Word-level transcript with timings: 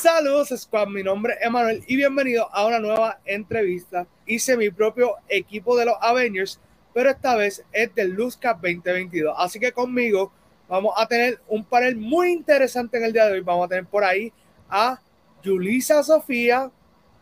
Saludos 0.00 0.48
Squad, 0.56 0.88
mi 0.88 1.02
nombre 1.02 1.34
es 1.34 1.46
Emanuel 1.46 1.84
y 1.86 1.94
bienvenido 1.94 2.48
a 2.54 2.64
una 2.64 2.78
nueva 2.78 3.20
entrevista. 3.26 4.06
Hice 4.24 4.56
mi 4.56 4.70
propio 4.70 5.16
equipo 5.28 5.76
de 5.76 5.84
los 5.84 5.94
Avengers, 6.00 6.58
pero 6.94 7.10
esta 7.10 7.36
vez 7.36 7.62
es 7.70 7.94
del 7.94 8.12
Luzca 8.12 8.54
2022. 8.54 9.34
Así 9.36 9.60
que 9.60 9.72
conmigo 9.72 10.32
vamos 10.70 10.94
a 10.96 11.06
tener 11.06 11.38
un 11.48 11.66
panel 11.66 11.98
muy 11.98 12.32
interesante 12.32 12.96
en 12.96 13.04
el 13.04 13.12
día 13.12 13.26
de 13.26 13.32
hoy. 13.32 13.40
Vamos 13.40 13.66
a 13.66 13.68
tener 13.68 13.84
por 13.84 14.02
ahí 14.02 14.32
a 14.70 14.98
Julisa 15.44 16.02
Sofía, 16.02 16.70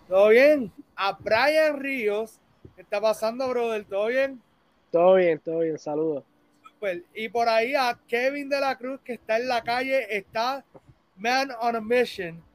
¿todo 0.06 0.28
bien? 0.28 0.70
A 0.94 1.18
Brian 1.18 1.80
Ríos, 1.80 2.38
¿qué 2.76 2.82
está 2.82 3.00
pasando, 3.00 3.48
brother? 3.48 3.86
¿Todo 3.86 4.06
bien? 4.06 4.40
Todo 4.92 5.16
bien, 5.16 5.40
todo 5.40 5.58
bien, 5.58 5.80
saludos. 5.80 6.22
Y 7.12 7.28
por 7.28 7.48
ahí 7.48 7.74
a 7.74 7.98
Kevin 8.06 8.48
de 8.48 8.60
la 8.60 8.78
Cruz, 8.78 9.00
que 9.02 9.14
está 9.14 9.36
en 9.36 9.48
la 9.48 9.64
calle, 9.64 10.16
está 10.16 10.64
Man 11.16 11.50
on 11.60 11.74
a 11.74 11.80
Mission. 11.80 12.46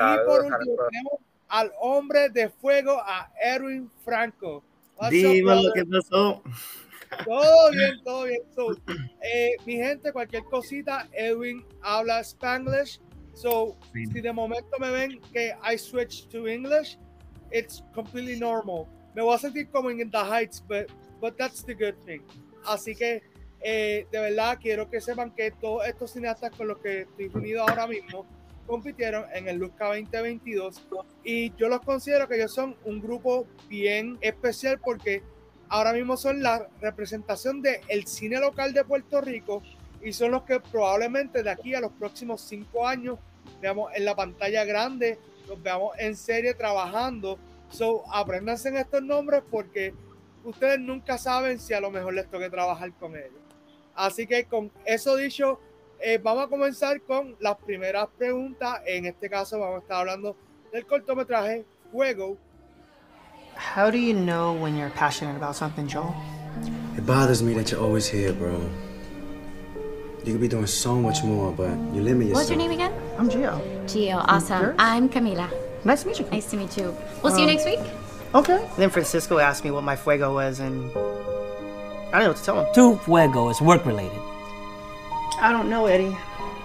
Y 0.00 0.26
por 0.26 0.44
último 0.44 0.76
tenemos 0.90 1.20
al 1.48 1.72
hombre 1.80 2.28
de 2.30 2.48
fuego, 2.48 3.00
a 3.04 3.30
Erwin 3.42 3.90
Franco. 4.04 4.62
Dime 5.10 5.62
lo 5.62 5.72
que 5.72 5.84
pasó. 5.84 6.42
Todo 7.24 7.70
bien, 7.72 8.02
todo 8.04 8.24
bien. 8.24 8.42
Eh, 9.22 9.56
mi 9.66 9.76
gente, 9.76 10.12
cualquier 10.12 10.44
cosita, 10.44 11.08
Edwin 11.12 11.64
habla 11.82 12.20
Spanglish. 12.20 13.00
So, 13.34 13.76
si 13.92 14.20
de 14.20 14.32
momento 14.32 14.78
me 14.78 14.90
ven 14.90 15.20
que 15.32 15.54
I 15.64 15.76
switch 15.76 16.28
to 16.28 16.46
English, 16.46 16.98
it's 17.50 17.82
completely 17.94 18.38
normal. 18.38 18.86
Me 19.14 19.22
voy 19.22 19.34
a 19.34 19.38
sentir 19.38 19.68
como 19.70 19.90
en 19.90 20.10
The 20.10 20.18
Heights, 20.18 20.62
but, 20.68 20.86
but 21.20 21.36
that's 21.36 21.64
the 21.64 21.74
good 21.74 21.96
thing. 22.06 22.20
Así 22.64 22.94
que, 22.94 23.22
eh, 23.60 24.06
de 24.12 24.20
verdad, 24.20 24.58
quiero 24.60 24.88
que 24.88 25.00
sepan 25.00 25.32
que 25.34 25.50
todos 25.50 25.86
estos 25.86 26.12
cineastas 26.12 26.52
con 26.52 26.68
los 26.68 26.78
que 26.78 27.02
estoy 27.02 27.30
unido 27.34 27.62
ahora 27.62 27.86
mismo 27.86 28.26
compitieron 28.70 29.26
en 29.34 29.48
el 29.48 29.56
Luzca 29.56 29.86
2022 29.86 30.80
y 31.24 31.52
yo 31.56 31.68
los 31.68 31.80
considero 31.80 32.28
que 32.28 32.36
ellos 32.36 32.54
son 32.54 32.76
un 32.84 33.00
grupo 33.00 33.44
bien 33.68 34.16
especial 34.20 34.78
porque 34.78 35.24
ahora 35.68 35.92
mismo 35.92 36.16
son 36.16 36.40
la 36.40 36.68
representación 36.80 37.62
del 37.62 37.80
el 37.88 38.06
cine 38.06 38.38
local 38.38 38.72
de 38.72 38.84
Puerto 38.84 39.20
Rico 39.20 39.60
y 40.00 40.12
son 40.12 40.30
los 40.30 40.44
que 40.44 40.60
probablemente 40.60 41.42
de 41.42 41.50
aquí 41.50 41.74
a 41.74 41.80
los 41.80 41.90
próximos 41.90 42.42
cinco 42.42 42.86
años 42.86 43.18
veamos 43.60 43.90
en 43.92 44.04
la 44.04 44.14
pantalla 44.14 44.64
grande, 44.64 45.18
los 45.48 45.60
veamos 45.60 45.98
en 45.98 46.16
serie 46.16 46.54
trabajando. 46.54 47.38
So, 47.70 48.04
apréndanse 48.12 48.68
en 48.68 48.76
estos 48.76 49.02
nombres 49.02 49.42
porque 49.50 49.92
ustedes 50.44 50.78
nunca 50.78 51.18
saben 51.18 51.58
si 51.58 51.74
a 51.74 51.80
lo 51.80 51.90
mejor 51.90 52.14
les 52.14 52.30
toque 52.30 52.48
trabajar 52.48 52.92
con 52.92 53.16
ellos. 53.16 53.32
Así 53.96 54.28
que 54.28 54.44
con 54.44 54.70
eso 54.84 55.16
dicho, 55.16 55.58
eh, 56.02 56.18
vamos 56.22 56.44
a 56.44 56.48
comenzar 56.48 57.00
con 57.02 57.36
las 57.40 57.56
primeras 57.56 58.08
preguntas. 58.16 58.80
En 58.86 59.06
este 59.06 59.28
caso 59.28 59.58
vamos 59.58 59.76
a 59.76 59.78
estar 59.80 59.98
hablando 59.98 60.36
del 60.72 60.86
cortometraje 60.86 61.64
Fuego. 61.92 62.36
How 63.56 63.90
do 63.90 63.98
you 63.98 64.14
know 64.14 64.54
when 64.54 64.76
you're 64.76 64.90
passionate 64.90 65.36
about 65.36 65.54
something, 65.54 65.86
Joel? 65.86 66.14
It 66.96 67.04
bothers 67.06 67.42
me 67.42 67.54
that 67.54 67.70
you're 67.70 67.82
always 67.82 68.06
here, 68.06 68.32
bro. 68.32 68.58
You 70.24 70.32
could 70.32 70.40
be 70.40 70.48
doing 70.48 70.66
so 70.66 70.94
much 70.94 71.22
more, 71.24 71.52
but 71.52 71.70
you 71.94 72.02
limit 72.02 72.28
yourself. 72.28 72.48
What's 72.48 72.50
your 72.50 72.58
name 72.58 72.70
again? 72.70 72.92
I'm 73.18 73.28
Gio. 73.28 73.60
Gio, 73.86 74.24
awesome. 74.28 74.74
I'm 74.78 75.08
Camila. 75.08 75.50
Nice 75.84 76.02
to 76.02 76.08
meet 76.08 76.20
you. 76.20 76.26
Nice 76.30 76.50
to 76.50 76.56
meet 76.56 76.76
you. 76.76 76.94
We'll 77.22 77.34
see 77.34 77.40
you 77.40 77.46
next 77.46 77.64
week. 77.64 77.80
Okay. 78.34 78.68
Then 78.76 78.90
Francisco 78.90 79.38
asked 79.38 79.64
me 79.64 79.70
what 79.70 79.82
my 79.82 79.96
fuego 79.96 80.34
was, 80.34 80.60
and 80.60 80.90
I 82.12 82.18
don't 82.18 82.22
know 82.22 82.28
what 82.28 82.36
to 82.36 82.44
tell 82.44 82.64
him. 82.64 82.74
Tu 82.74 82.96
fuego 82.98 83.48
is 83.48 83.60
work 83.60 83.84
related. 83.86 84.29
I 85.40 85.52
don't 85.52 85.70
know, 85.70 85.86
Eddie. 85.86 86.14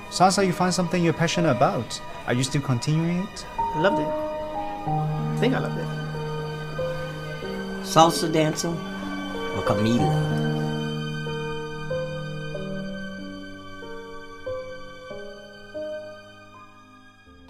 Sounds 0.09 0.37
like 0.37 0.47
you 0.47 0.53
find 0.53 0.73
something 0.73 1.01
you're 1.03 1.13
passionate 1.13 1.51
about. 1.51 2.01
Are 2.27 2.33
you 2.33 2.43
still 2.43 2.61
continuing 2.61 3.19
it? 3.23 3.45
I 3.57 3.79
loved 3.79 3.99
it. 3.99 4.07
I 4.07 5.37
think 5.39 5.53
I 5.53 5.59
loved 5.59 5.77
it. 5.79 5.87
Salsa 7.85 8.31
dancing 8.31 8.73
or 9.55 9.63
Camila? 9.63 10.11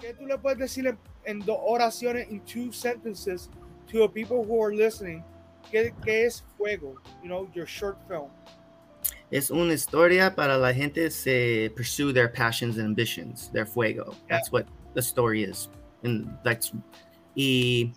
¿Qué 0.00 0.14
tú 0.14 0.26
le 0.26 0.38
puedes 0.38 0.58
decir 0.58 0.86
en, 0.86 0.98
en 1.24 1.40
dos 1.40 1.58
oraciones, 1.60 2.28
in 2.30 2.40
two 2.40 2.70
sentences, 2.72 3.48
to 3.88 3.98
the 3.98 4.08
people 4.08 4.44
who 4.44 4.62
are 4.62 4.72
listening? 4.74 5.24
¿Qué, 5.72 5.92
¿Qué 6.04 6.26
es 6.26 6.44
Fuego? 6.56 6.94
You 7.22 7.28
know, 7.28 7.48
your 7.54 7.66
short 7.66 7.98
film. 8.08 8.30
Es 9.30 9.50
una 9.50 9.72
historia 9.72 10.34
para 10.34 10.56
la 10.56 10.72
gente 10.72 11.10
se 11.10 11.70
pursue 11.74 12.12
their 12.12 12.32
passions 12.32 12.78
and 12.78 12.86
ambitions, 12.86 13.50
their 13.52 13.66
fuego. 13.66 14.14
That's 14.28 14.52
what 14.52 14.66
the 14.94 15.02
story 15.02 15.42
is. 15.42 15.68
And 16.04 16.28
that's 16.44 16.72
y 17.34 17.92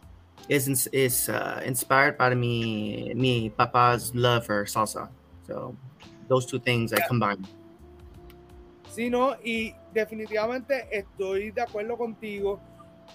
is 0.50 0.88
is 0.92 1.30
uh, 1.30 1.62
inspired 1.64 2.18
by 2.18 2.34
mi 2.34 3.14
mi 3.16 3.50
papa's 3.50 4.14
love 4.16 4.46
for 4.46 4.66
salsa. 4.66 5.10
So 5.46 5.76
those 6.28 6.46
two 6.46 6.60
things 6.60 6.94
I 6.94 7.02
combine. 7.08 7.46
Sí, 8.90 9.10
no, 9.10 9.36
y 9.44 9.76
definitivamente 9.94 10.88
estoy 10.92 11.52
de 11.52 11.62
acuerdo 11.62 11.96
contigo. 11.96 12.60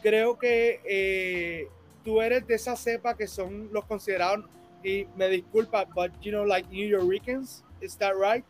Creo 0.03 0.39
que 0.39 0.81
eh, 0.85 1.69
tú 2.05 2.21
eres 2.21 2.47
de 2.47 2.55
esa 2.55 2.77
cepa 2.77 3.17
que 3.17 3.27
son 3.27 3.69
los 3.73 3.85
considerados, 3.85 4.45
y 4.85 5.07
me 5.17 5.43
disculpa, 5.43 5.87
but 5.95 6.13
you 6.23 6.31
know, 6.31 6.45
like 6.45 6.71
New 6.71 6.87
Yorkers, 6.87 7.63
is 7.81 7.97
that 7.97 8.17
right? 8.17 8.45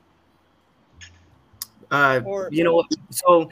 Uh, 1.91 2.21
or, 2.25 2.49
you 2.51 2.65
know, 2.65 2.83
so 3.11 3.49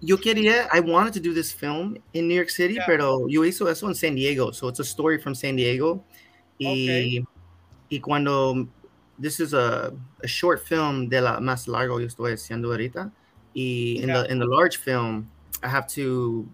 yo 0.00 0.16
quería, 0.16 0.68
I 0.72 0.80
wanted 0.80 1.12
to 1.14 1.20
do 1.20 1.34
this 1.34 1.52
film 1.52 1.98
in 2.14 2.28
New 2.28 2.34
York 2.34 2.50
City, 2.50 2.74
yeah. 2.74 2.86
pero 2.86 3.26
yo 3.26 3.42
hizo 3.42 3.68
eso 3.68 3.86
en 3.88 3.94
San 3.94 4.14
Diego. 4.14 4.50
So 4.52 4.68
it's 4.68 4.80
a 4.80 4.84
story 4.84 5.18
from 5.18 5.34
San 5.34 5.56
Diego. 5.56 6.02
Y, 6.58 6.66
okay. 6.66 7.24
y 7.90 7.98
cuando, 7.98 8.68
this 9.18 9.40
is 9.40 9.54
a, 9.54 9.92
a, 10.22 10.26
short 10.26 10.64
film 10.64 11.08
de 11.08 11.20
la 11.20 11.40
más 11.40 11.66
largo 11.66 11.98
yo 11.98 12.06
estoy 12.06 12.32
haciendo 12.32 12.66
ahorita. 12.70 13.10
Y 13.54 14.00
in, 14.00 14.08
yeah. 14.08 14.22
the, 14.22 14.30
in 14.30 14.38
the 14.38 14.46
large 14.46 14.76
film, 14.78 15.30
I 15.62 15.68
have 15.68 15.86
to 15.88 16.48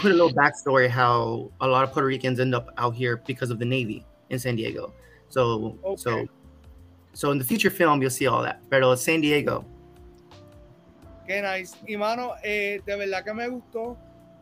put 0.00 0.10
a 0.10 0.14
little 0.14 0.32
backstory 0.32 0.88
how 0.88 1.50
a 1.60 1.68
lot 1.68 1.84
of 1.84 1.92
Puerto 1.92 2.06
Ricans 2.06 2.40
end 2.40 2.54
up 2.54 2.72
out 2.78 2.94
here 2.94 3.22
because 3.26 3.50
of 3.50 3.58
the 3.58 3.64
Navy 3.64 4.04
in 4.30 4.38
San 4.38 4.56
Diego. 4.56 4.92
So, 5.28 5.78
okay. 5.84 5.96
so, 5.96 6.26
so 7.12 7.30
in 7.30 7.38
the 7.38 7.44
future 7.44 7.70
film, 7.70 8.00
you'll 8.00 8.10
see 8.10 8.26
all 8.26 8.42
that. 8.42 8.60
Pero 8.70 8.94
San 8.94 9.20
Diego, 9.20 9.64
Qué 11.28 11.42
nice. 11.42 11.76
Y 11.86 11.98
mano, 11.98 12.32
eh, 12.42 12.80
de 12.86 12.96
verdad 12.96 13.22
que 13.22 13.34
me 13.34 13.46
gustó 13.48 13.98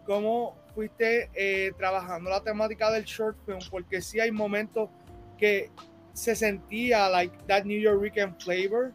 cómo 0.07 0.57
fuiste 0.73 1.29
eh, 1.35 1.73
trabajando 1.77 2.31
la 2.31 2.41
temática 2.41 2.93
del 2.93 3.03
short 3.05 3.37
film, 3.45 3.59
porque 3.69 4.01
sí 4.01 4.21
hay 4.21 4.31
momentos 4.31 4.89
que 5.37 5.69
se 6.13 6.37
sentía 6.37 7.09
like 7.11 7.37
that 7.49 7.65
New 7.65 7.81
York 7.81 8.01
flavor. 8.39 8.93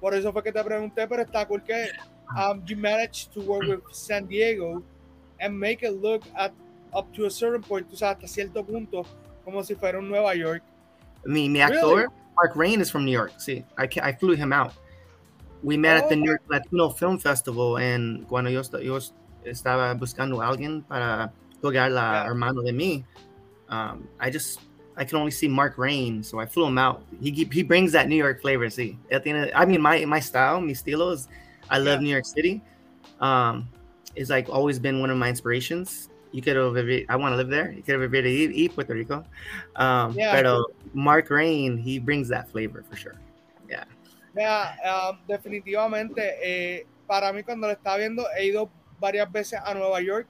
Por 0.00 0.14
eso 0.14 0.32
fue 0.32 0.44
que 0.44 0.52
te 0.52 0.62
pregunté, 0.62 1.08
pero 1.08 1.22
está 1.22 1.46
cool 1.48 1.62
que 1.64 1.88
um, 2.36 2.64
you 2.64 2.76
managed 2.76 3.32
to 3.32 3.40
work 3.40 3.66
with 3.68 3.82
San 3.92 4.28
Diego 4.28 4.80
and 5.40 5.58
make 5.58 5.84
it 5.84 6.00
look 6.00 6.22
at 6.36 6.52
up 6.94 7.12
to 7.12 7.26
a 7.26 7.30
certain 7.30 7.60
point, 7.60 7.92
o 7.92 7.96
sea, 7.96 8.10
hasta 8.10 8.28
cierto 8.28 8.64
punto, 8.64 9.04
como 9.44 9.62
si 9.62 9.74
fuera 9.74 9.98
un 9.98 10.08
Nueva 10.08 10.34
York. 10.34 10.62
Mi, 11.24 11.48
mi 11.48 11.60
actor, 11.60 11.96
really? 11.96 12.08
Mark 12.36 12.56
Rain, 12.56 12.80
is 12.80 12.90
from 12.90 13.04
New 13.04 13.12
York. 13.12 13.32
Sí, 13.38 13.64
I, 13.78 13.88
I 14.00 14.12
flew 14.12 14.34
him 14.34 14.52
out. 14.52 14.72
we 15.62 15.76
met 15.76 15.96
oh, 15.96 16.04
at 16.04 16.08
the 16.08 16.16
New 16.16 16.28
York 16.28 16.42
Latino 16.48 16.90
Film 16.90 17.18
Festival 17.18 17.78
and 17.78 18.26
cuando 18.28 18.50
yo, 18.50 18.62
yo 18.80 18.98
estaba 19.44 19.98
buscando 19.98 20.42
a 20.42 20.48
alguien 20.48 20.86
para 20.88 21.32
jugar 21.62 21.90
la 21.90 22.12
yeah. 22.12 22.24
hermano 22.26 22.62
de 22.62 22.72
mí, 22.72 23.04
um, 23.68 24.08
I 24.20 24.30
just 24.30 24.60
I 24.96 25.04
can 25.04 25.18
only 25.18 25.30
see 25.30 25.48
Mark 25.48 25.78
Rain, 25.78 26.22
so 26.22 26.38
I 26.38 26.46
flew 26.46 26.66
him 26.66 26.78
out. 26.78 27.02
He 27.20 27.30
he 27.30 27.62
brings 27.62 27.92
that 27.92 28.08
New 28.08 28.16
York 28.16 28.42
flavor. 28.42 28.68
See, 28.68 28.98
at 29.10 29.24
the 29.24 29.30
end, 29.30 29.48
of, 29.48 29.50
I 29.54 29.64
mean 29.64 29.80
my 29.80 30.04
my 30.04 30.20
style, 30.20 30.60
mi 30.60 30.72
estilo 30.72 31.12
is 31.12 31.28
I 31.70 31.78
love 31.78 32.00
yeah. 32.00 32.04
New 32.04 32.10
York 32.10 32.26
City. 32.26 32.60
Um, 33.20 33.68
it's 34.14 34.28
like 34.28 34.48
always 34.48 34.78
been 34.78 35.00
one 35.00 35.10
of 35.10 35.16
my 35.16 35.28
inspirations. 35.28 36.10
You 36.32 36.40
could 36.40 36.56
have 36.56 36.76
I 37.08 37.16
want 37.16 37.32
to 37.32 37.36
live 37.36 37.48
there. 37.48 37.72
You 37.72 37.82
could 37.82 38.00
have 38.00 38.14
eat, 38.14 38.50
eat 38.52 38.74
Puerto 38.74 38.94
Rico. 38.94 39.24
Um, 39.76 40.16
yeah. 40.16 40.40
Uh, 40.40 40.62
Mark 40.94 41.30
Rain, 41.30 41.76
he 41.76 41.98
brings 41.98 42.28
that 42.28 42.50
flavor 42.50 42.82
for 42.88 42.96
sure. 42.96 43.16
Yeah. 43.68 43.84
Mira, 44.34 44.76
uh, 44.84 45.12
definitivamente, 45.28 46.20
eh, 46.42 46.86
para 47.06 47.32
mí 47.32 47.42
cuando 47.44 47.66
lo 47.68 47.74
estaba 47.74 47.98
viendo, 47.98 48.24
he 48.38 48.46
ido 48.46 48.70
varias 48.98 49.30
veces 49.30 49.60
a 49.62 49.74
Nueva 49.74 50.00
York, 50.00 50.26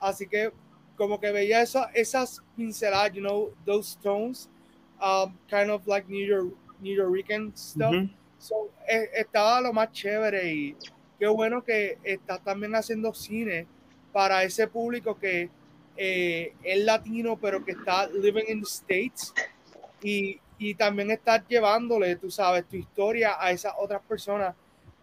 así 0.00 0.26
que 0.26 0.50
como 0.96 1.20
que 1.20 1.30
veía 1.32 1.60
eso, 1.60 1.84
esas 1.94 2.40
pinceladas, 2.56 3.12
you 3.12 3.20
know, 3.20 3.52
those 3.66 3.98
tones, 4.02 4.48
um, 5.02 5.36
kind 5.48 5.70
of 5.70 5.86
like 5.86 6.08
New 6.08 6.24
York, 6.24 6.54
New 6.80 6.96
Yorkican 6.96 7.52
stuff. 7.54 7.92
Mm 7.92 8.08
-hmm. 8.08 8.10
So, 8.38 8.70
eh, 8.88 9.10
estaba 9.14 9.60
lo 9.60 9.72
más 9.72 9.92
chévere 9.92 10.52
y 10.52 10.76
qué 11.18 11.28
bueno 11.28 11.62
que 11.62 11.98
estás 12.02 12.42
también 12.42 12.74
haciendo 12.74 13.12
cine 13.12 13.66
para 14.12 14.42
ese 14.42 14.66
público 14.66 15.18
que 15.18 15.50
eh, 15.96 16.54
es 16.62 16.84
latino, 16.84 17.38
pero 17.40 17.64
que 17.64 17.72
está 17.72 18.08
living 18.08 18.44
in 18.48 18.60
the 18.62 18.68
States 18.68 19.32
y 20.02 20.40
y 20.62 20.74
también 20.74 21.10
estás 21.10 21.42
llevándole, 21.48 22.14
tú 22.14 22.30
sabes, 22.30 22.64
tu 22.68 22.76
historia 22.76 23.36
a 23.40 23.50
esas 23.50 23.74
otras 23.76 24.00
personas. 24.02 24.54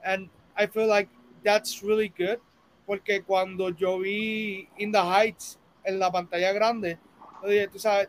And 0.01 0.29
I 0.57 0.67
feel 0.67 0.87
like 0.87 1.09
that's 1.43 1.81
really 1.83 2.07
good 2.07 2.39
porque 2.85 3.21
cuando 3.21 3.69
yo 3.69 3.99
vi 3.99 4.67
In 4.77 4.91
the 4.91 4.99
Heights 4.99 5.59
en 5.83 5.99
la 5.99 6.09
pantalla 6.09 6.53
grande, 6.53 6.97
dije, 7.45 7.67
tú 7.67 7.77
sabes, 7.77 8.07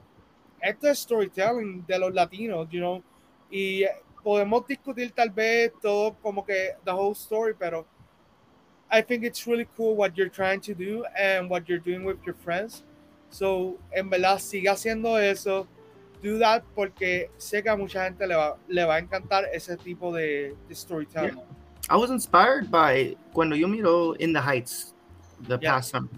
esto 0.61 0.89
es 0.89 1.01
storytelling 1.01 1.85
de 1.87 1.99
los 1.99 2.15
latinos, 2.15 2.69
you 2.71 2.79
know, 2.79 3.03
y 3.51 3.85
podemos 4.23 4.67
discutir 4.67 5.11
tal 5.13 5.31
vez 5.31 5.73
todo 5.83 6.15
como 6.23 6.47
que 6.47 6.77
the 6.85 6.93
whole 6.93 7.13
story, 7.13 7.55
pero 7.59 7.85
I 8.91 9.01
think 9.03 9.25
it's 9.25 9.47
really 9.47 9.67
cool 9.77 9.95
what 9.97 10.17
you're 10.17 10.29
trying 10.29 10.61
to 10.63 10.75
do 10.75 11.05
and 11.17 11.49
what 11.49 11.69
you're 11.69 11.79
doing 11.79 12.05
with 12.05 12.19
your 12.27 12.35
friends. 12.35 12.83
So, 13.31 13.79
en 13.95 14.11
verdad, 14.11 14.39
siga 14.39 14.73
haciendo 14.73 15.17
eso. 15.21 15.67
Do 16.23 16.39
that 16.39 16.65
porque 16.75 17.31
sé 17.39 17.63
que 17.63 17.71
a 17.71 17.77
mucha 17.77 18.05
gente 18.05 18.27
le 18.27 18.35
va, 18.35 18.57
le 18.69 18.85
va 18.85 18.97
a 18.97 19.01
encantar 19.01 19.45
ese 19.55 19.77
tipo 19.79 20.13
de, 20.13 20.55
de 20.69 20.75
storytelling. 20.75 21.37
Yeah. 21.37 21.45
I 21.89 21.97
was 21.97 22.11
inspired 22.11 22.71
by 22.71 23.17
cuando 23.33 23.57
yo 23.57 23.67
miro 23.69 24.13
In 24.19 24.33
the 24.33 24.41
Heights, 24.41 24.93
the 25.49 25.59
Yeah. 25.63 25.73
past 25.77 25.91
summer. 25.91 26.09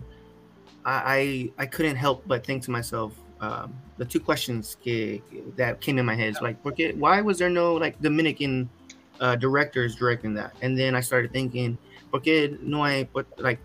I, 0.84 1.52
I 1.58 1.62
I 1.62 1.66
couldn't 1.66 1.94
help 1.96 2.26
but 2.26 2.44
think 2.44 2.64
to 2.64 2.70
myself, 2.72 3.12
um, 3.40 3.72
the 3.98 4.04
two 4.04 4.18
questions 4.18 4.76
que, 4.82 5.22
that 5.56 5.80
came 5.80 5.98
in 5.98 6.04
my 6.06 6.16
head 6.16 6.30
is 6.30 6.40
like, 6.40 6.60
porque, 6.64 6.96
why 6.96 7.20
was 7.20 7.38
there 7.38 7.50
no 7.50 7.74
like 7.74 8.00
Dominican 8.00 8.68
uh, 9.22 9.36
directors 9.36 9.94
directing 9.96 10.34
that? 10.34 10.52
And 10.60 10.76
then 10.78 10.94
I 10.94 11.00
started 11.00 11.32
thinking, 11.32 11.78
porque 12.10 12.58
no 12.60 12.84
hay 12.84 13.08
but, 13.14 13.26
like 13.38 13.58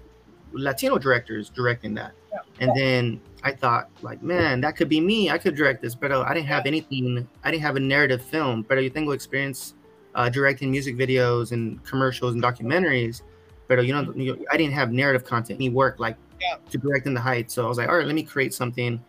Latino 0.53 0.97
directors 0.97 1.49
directing 1.49 1.93
that? 1.95 2.13
And 2.59 2.71
then 2.75 3.19
I 3.43 3.51
thought, 3.51 3.89
like, 4.01 4.21
man, 4.21 4.61
that 4.61 4.75
could 4.77 4.89
be 4.89 5.01
me. 5.01 5.29
I 5.29 5.37
could 5.37 5.55
direct 5.55 5.81
this, 5.81 5.95
but 5.95 6.11
uh, 6.11 6.21
I 6.21 6.33
didn't 6.33 6.47
have 6.47 6.65
anything. 6.65 7.27
I 7.43 7.51
didn't 7.51 7.63
have 7.63 7.75
a 7.75 7.79
narrative 7.79 8.21
film. 8.21 8.61
But 8.61 8.81
yo 8.81 8.89
tengo 8.89 9.11
experience 9.11 9.73
uh, 10.15 10.29
directing 10.29 10.69
music 10.71 10.95
videos 10.95 11.51
and 11.51 11.83
commercials 11.83 12.33
and 12.33 12.41
documentaries. 12.43 13.21
But 13.67 13.85
you 13.85 13.93
know, 13.93 14.13
you- 14.15 14.45
I 14.51 14.57
didn't 14.57 14.73
have 14.73 14.91
narrative 14.91 15.25
content. 15.25 15.59
Any 15.59 15.69
work 15.69 15.99
like 15.99 16.15
Yeah. 16.39 16.57
to 16.69 16.77
direct 16.77 17.07
in 17.07 17.13
the 17.13 17.21
heights. 17.21 17.53
So 17.55 17.65
I 17.65 17.69
was 17.69 17.77
like, 17.79 17.89
all 17.89 17.97
right, 17.97 18.05
let 18.05 18.15
me 18.15 18.23
create 18.23 18.53
something 18.53 19.01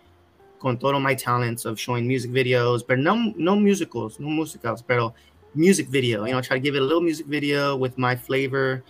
con 0.61 0.77
todo 0.79 0.99
my 0.99 1.15
talents 1.15 1.65
of 1.65 1.79
showing 1.79 2.07
music 2.09 2.31
videos, 2.33 2.83
but 2.87 2.99
no 2.99 3.15
no 3.37 3.55
musicals, 3.55 4.19
no 4.19 4.29
musicals, 4.29 4.83
pero 4.83 5.15
music 5.59 5.89
video. 5.91 6.25
You 6.25 6.33
know, 6.33 6.41
try 6.41 6.57
to 6.57 6.63
give 6.63 6.79
it 6.79 6.83
a 6.83 6.87
little 6.87 7.03
music 7.03 7.27
video 7.27 7.75
with 7.75 7.99
my 7.99 8.15
flavor 8.15 8.83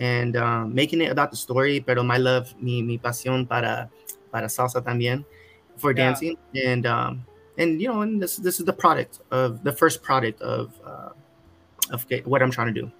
and 0.00 0.36
um, 0.36 0.74
making 0.74 1.00
it 1.04 1.12
about 1.12 1.30
the 1.30 1.36
story. 1.36 1.80
Pero 1.84 2.02
my 2.02 2.16
love, 2.16 2.54
mi 2.56 2.80
mi 2.82 2.96
pasión 2.96 3.44
para 3.46 3.90
para 4.32 4.48
salsa 4.48 4.80
también 4.80 5.24
for 5.76 5.92
Yeah. 5.92 6.08
dancing 6.08 6.36
and 6.56 6.86
um 6.86 7.20
and 7.58 7.80
you 7.80 7.88
know 7.92 8.00
and 8.00 8.16
this 8.20 8.36
this 8.40 8.58
is 8.58 8.64
the 8.64 8.72
product 8.72 9.20
of 9.30 9.60
the 9.62 9.72
first 9.72 10.02
product 10.02 10.40
of 10.40 10.72
uh, 10.84 11.12
of 11.92 12.04
what 12.24 12.40
I'm 12.42 12.50
trying 12.50 12.72
to 12.72 12.80
do. 12.80 12.90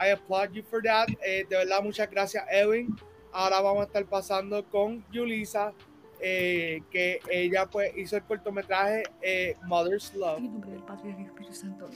I 0.00 0.08
applaud 0.10 0.50
you 0.54 0.62
for 0.66 0.82
that. 0.82 1.06
Eh, 1.22 1.44
de 1.48 1.54
verdad, 1.62 1.82
muchas 1.82 2.10
gracias, 2.10 2.42
Edwin. 2.50 2.98
Ahora 3.32 3.62
vamos 3.62 3.82
a 3.82 3.86
estar 3.86 4.04
pasando 4.06 4.64
con 4.70 5.04
Yulisa, 5.12 5.72
eh, 6.20 6.82
que 6.90 7.20
ella 7.30 7.66
pues 7.66 7.96
hizo 7.96 8.16
el 8.16 8.22
cortometraje 8.24 9.04
eh, 9.22 9.56
Mother's 9.64 10.14
Love. 10.14 10.38
En 10.38 10.52
nombre 10.52 10.70
del 10.70 10.82
Padre, 10.82 11.12
del 11.12 11.26
Espíritu 11.26 11.54
Santo. 11.54 11.88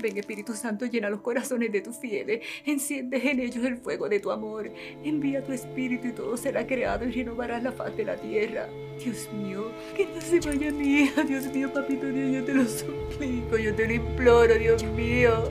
Ven 0.00 0.16
Espíritu 0.16 0.54
Santo, 0.54 0.86
llena 0.86 1.10
los 1.10 1.20
corazones 1.20 1.70
de 1.70 1.80
tus 1.80 1.96
fieles, 1.96 2.44
enciende 2.64 3.30
en 3.30 3.40
ellos 3.40 3.64
el 3.64 3.76
fuego 3.76 4.08
de 4.08 4.20
tu 4.20 4.30
amor, 4.30 4.70
envía 5.04 5.44
tu 5.44 5.52
Espíritu 5.52 6.08
y 6.08 6.12
todo 6.12 6.36
será 6.36 6.66
creado 6.66 7.04
y 7.04 7.12
renovarás 7.12 7.62
la 7.62 7.72
faz 7.72 7.96
de 7.96 8.04
la 8.04 8.16
tierra. 8.16 8.68
Dios 8.98 9.30
mío, 9.32 9.70
que 9.96 10.06
no 10.06 10.20
se 10.20 10.40
vaya 10.40 10.72
mi 10.72 11.02
hija, 11.02 11.22
Dios 11.22 11.46
mío, 11.52 11.72
papito 11.72 12.06
Dios, 12.06 12.34
yo 12.34 12.44
te 12.44 12.54
lo 12.54 12.64
suplico, 12.64 13.56
yo 13.56 13.74
te 13.74 13.86
lo 13.86 13.92
imploro, 13.94 14.54
Dios 14.54 14.82
mío. 14.82 15.50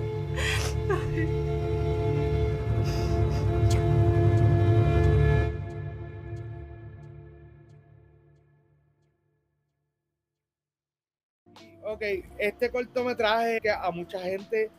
Ok, 11.95 12.01
este 12.37 12.69
cortometraje 12.71 13.61
que 13.61 13.69
a 13.69 13.89
mucha 13.89 14.19
gente 14.19 14.69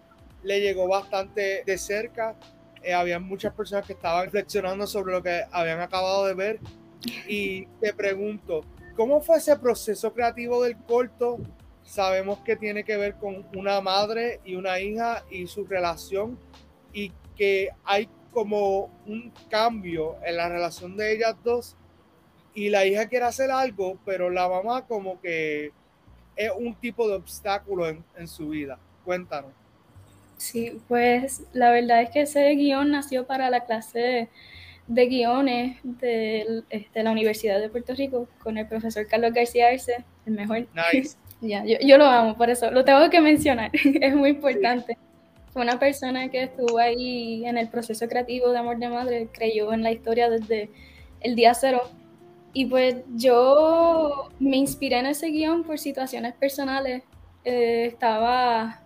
le 0.42 0.60
llegó 0.60 0.86
bastante 0.86 1.62
de 1.64 1.78
cerca. 1.78 2.36
Eh, 2.82 2.92
había 2.92 3.18
muchas 3.18 3.54
personas 3.54 3.86
que 3.86 3.94
estaban 3.94 4.26
reflexionando 4.26 4.86
sobre 4.86 5.14
lo 5.14 5.22
que 5.22 5.44
habían 5.50 5.80
acabado 5.80 6.26
de 6.26 6.34
ver. 6.34 6.60
Y 7.26 7.64
te 7.80 7.94
pregunto, 7.94 8.66
¿cómo 8.96 9.22
fue 9.22 9.38
ese 9.38 9.56
proceso 9.56 10.12
creativo 10.12 10.62
del 10.62 10.76
corto? 10.76 11.38
Sabemos 11.84 12.40
que 12.40 12.54
tiene 12.54 12.84
que 12.84 12.98
ver 12.98 13.14
con 13.14 13.46
una 13.56 13.80
madre 13.80 14.40
y 14.44 14.56
una 14.56 14.78
hija 14.78 15.24
y 15.30 15.46
su 15.46 15.64
relación 15.64 16.38
y 16.92 17.12
que 17.34 17.70
hay 17.84 18.10
como 18.30 18.90
un 19.06 19.32
cambio 19.48 20.16
en 20.22 20.36
la 20.36 20.50
relación 20.50 20.98
de 20.98 21.14
ellas 21.14 21.34
dos 21.42 21.78
y 22.52 22.68
la 22.68 22.84
hija 22.84 23.08
quiere 23.08 23.24
hacer 23.24 23.50
algo, 23.50 23.98
pero 24.04 24.28
la 24.28 24.50
mamá 24.50 24.86
como 24.86 25.18
que 25.22 25.72
es 26.36 26.50
un 26.56 26.74
tipo 26.74 27.08
de 27.08 27.14
obstáculo 27.14 27.88
en, 27.88 28.04
en 28.16 28.28
su 28.28 28.50
vida. 28.50 28.78
Cuéntanos. 29.04 29.52
Sí, 30.36 30.78
pues 30.86 31.42
la 31.52 31.70
verdad 31.70 32.02
es 32.02 32.10
que 32.10 32.20
ese 32.22 32.50
guion 32.54 32.90
nació 32.90 33.26
para 33.26 33.48
la 33.48 33.64
clase 33.64 33.98
de, 33.98 34.28
de 34.86 35.06
guiones 35.06 35.78
de, 35.82 36.62
este, 36.70 37.02
la 37.02 37.10
Universidad 37.10 37.60
de 37.60 37.68
Puerto 37.68 37.94
Rico 37.94 38.28
con 38.42 38.58
el 38.58 38.66
profesor 38.66 39.06
Carlos 39.06 39.32
García 39.32 39.68
Arce, 39.68 40.04
el 40.26 40.34
mejor. 40.34 40.66
Nice. 40.92 41.16
ya, 41.40 41.64
yo, 41.64 41.76
yo 41.80 41.98
lo 41.98 42.04
amo, 42.04 42.36
por 42.36 42.50
eso 42.50 42.70
lo 42.70 42.84
tengo 42.84 43.08
que 43.10 43.20
mencionar, 43.20 43.70
es 44.00 44.14
muy 44.14 44.30
importante. 44.30 44.98
Fue 45.52 45.62
una 45.62 45.78
persona 45.78 46.28
que 46.28 46.42
estuvo 46.42 46.78
ahí 46.78 47.46
en 47.46 47.56
el 47.56 47.68
proceso 47.68 48.06
creativo 48.08 48.50
de 48.50 48.58
Amor 48.58 48.78
de 48.78 48.88
Madre, 48.90 49.28
creyó 49.32 49.72
en 49.72 49.82
la 49.82 49.90
historia 49.90 50.28
desde 50.28 50.70
el 51.20 51.34
día 51.34 51.54
cero. 51.54 51.82
Y 52.58 52.64
pues 52.64 52.96
yo 53.16 54.30
me 54.38 54.56
inspiré 54.56 54.98
en 54.98 55.04
ese 55.04 55.26
guion 55.28 55.62
por 55.62 55.78
situaciones 55.78 56.32
personales. 56.32 57.02
Eh, 57.44 57.84
estaba 57.84 58.82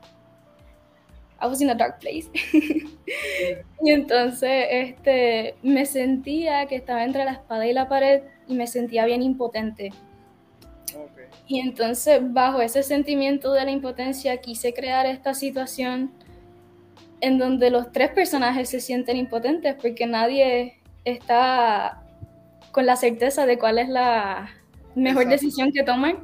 I 1.40 1.46
was 1.46 1.60
in 1.60 1.70
a 1.70 1.74
dark 1.76 2.00
place. 2.00 2.28
y 2.52 3.90
entonces 3.92 4.66
este, 4.70 5.54
me 5.62 5.86
sentía 5.86 6.66
que 6.66 6.74
estaba 6.74 7.04
entre 7.04 7.24
la 7.24 7.30
espada 7.30 7.64
y 7.64 7.72
la 7.72 7.88
pared 7.88 8.22
y 8.48 8.54
me 8.54 8.66
sentía 8.66 9.04
bien 9.06 9.22
impotente. 9.22 9.92
Okay. 10.88 11.26
Y 11.46 11.60
entonces 11.60 12.20
bajo 12.24 12.60
ese 12.62 12.82
sentimiento 12.82 13.52
de 13.52 13.64
la 13.66 13.70
impotencia 13.70 14.38
quise 14.38 14.74
crear 14.74 15.06
esta 15.06 15.32
situación 15.32 16.10
en 17.20 17.38
donde 17.38 17.70
los 17.70 17.92
tres 17.92 18.10
personajes 18.10 18.68
se 18.68 18.80
sienten 18.80 19.16
impotentes 19.16 19.76
porque 19.80 20.08
nadie 20.08 20.80
está 21.04 21.99
con 22.72 22.86
la 22.86 22.96
certeza 22.96 23.46
de 23.46 23.58
cuál 23.58 23.78
es 23.78 23.88
la 23.88 24.50
mejor 24.94 25.22
Exacto. 25.22 25.44
decisión 25.44 25.72
que 25.72 25.82
tomar. 25.82 26.18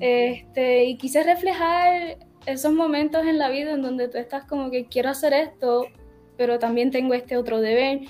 Este, 0.00 0.84
y 0.84 0.96
quise 0.96 1.22
reflejar 1.22 2.18
esos 2.46 2.72
momentos 2.72 3.26
en 3.26 3.38
la 3.38 3.48
vida 3.48 3.72
en 3.72 3.82
donde 3.82 4.08
tú 4.08 4.18
estás 4.18 4.44
como 4.44 4.70
que 4.70 4.86
quiero 4.86 5.10
hacer 5.10 5.32
esto, 5.32 5.86
pero 6.36 6.58
también 6.58 6.90
tengo 6.90 7.14
este 7.14 7.36
otro 7.36 7.60
deber 7.60 8.00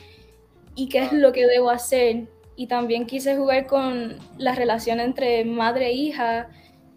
y 0.75 0.89
qué 0.89 1.01
es 1.01 1.13
lo 1.13 1.33
que 1.33 1.47
debo 1.47 1.71
hacer. 1.71 2.29
Y 2.57 2.67
también 2.67 3.07
quise 3.07 3.37
jugar 3.37 3.67
con 3.67 4.17
la 4.39 4.55
relación 4.55 5.01
entre 5.01 5.45
madre 5.45 5.87
e 5.87 5.93
hija 5.93 6.49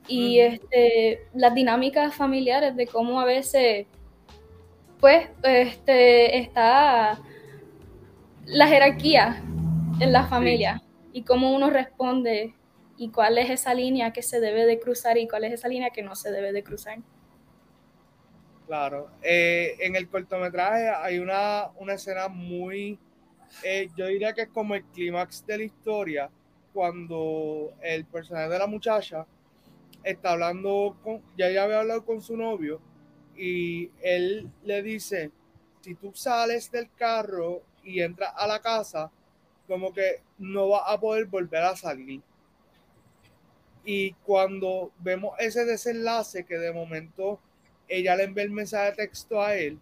y 0.08 0.40
este, 0.40 1.22
las 1.34 1.54
dinámicas 1.54 2.14
familiares 2.14 2.76
de 2.76 2.88
cómo 2.88 3.20
a 3.20 3.26
veces 3.26 3.88
pues 5.00 5.28
este, 5.44 6.40
está 6.40 7.20
la 8.46 8.68
jerarquía 8.68 9.44
en 10.00 10.12
la 10.12 10.28
familia 10.28 10.82
y 11.12 11.24
cómo 11.24 11.56
uno 11.56 11.70
responde 11.70 12.54
y 12.98 13.10
cuál 13.10 13.38
es 13.38 13.50
esa 13.50 13.74
línea 13.74 14.14
que 14.14 14.22
se 14.22 14.40
debe 14.40 14.66
de 14.66 14.80
cruzar 14.80 15.18
y 15.18 15.28
cuál 15.28 15.44
es 15.46 15.54
esa 15.54 15.68
línea 15.68 15.90
que 15.90 16.04
no 16.04 16.16
se 16.16 16.32
debe 16.32 16.52
de 16.52 16.64
cruzar. 16.64 17.00
Claro. 18.68 19.10
Eh, 19.22 19.76
en 19.80 19.96
el 19.96 20.08
cortometraje 20.10 20.90
hay 20.90 21.20
una, 21.20 21.70
una 21.78 21.94
escena 21.94 22.28
muy, 22.28 23.00
eh, 23.64 23.88
yo 23.96 24.08
diría 24.08 24.34
que 24.34 24.42
es 24.42 24.50
como 24.50 24.76
el 24.76 24.84
clímax 24.86 25.46
de 25.46 25.58
la 25.58 25.64
historia, 25.64 26.30
cuando 26.74 27.74
el 27.82 28.06
personaje 28.06 28.50
de 28.50 28.60
la 28.60 28.68
muchacha 28.68 29.26
está 30.04 30.34
hablando 30.34 30.98
con, 31.04 31.22
ya 31.38 31.48
ella 31.48 31.64
había 31.64 31.80
hablado 31.80 32.06
con 32.06 32.22
su 32.22 32.38
novio 32.38 32.80
y 33.36 33.90
él 34.02 34.50
le 34.64 34.84
dice, 34.84 35.32
si 35.82 35.96
tú 35.96 36.14
sales 36.14 36.70
del 36.72 36.92
carro 36.94 37.64
y 37.84 38.02
entras 38.02 38.34
a 38.36 38.48
la 38.48 38.60
casa, 38.60 39.12
como 39.68 39.94
que 39.94 40.22
no 40.38 40.70
vas 40.70 40.84
a 40.86 41.00
poder 41.00 41.26
volver 41.26 41.64
a 41.64 41.76
salir. 41.76 42.22
Y 43.84 44.14
cuando 44.26 44.92
vemos 45.00 45.34
ese 45.40 45.66
desenlace 45.66 46.46
que 46.46 46.58
de 46.58 46.74
momento 46.74 47.40
ella 47.88 48.16
le 48.16 48.24
envía 48.24 48.44
el 48.44 48.52
mensaje 48.52 48.92
de 48.92 48.98
texto 48.98 49.42
a 49.42 49.56
él 49.56 49.80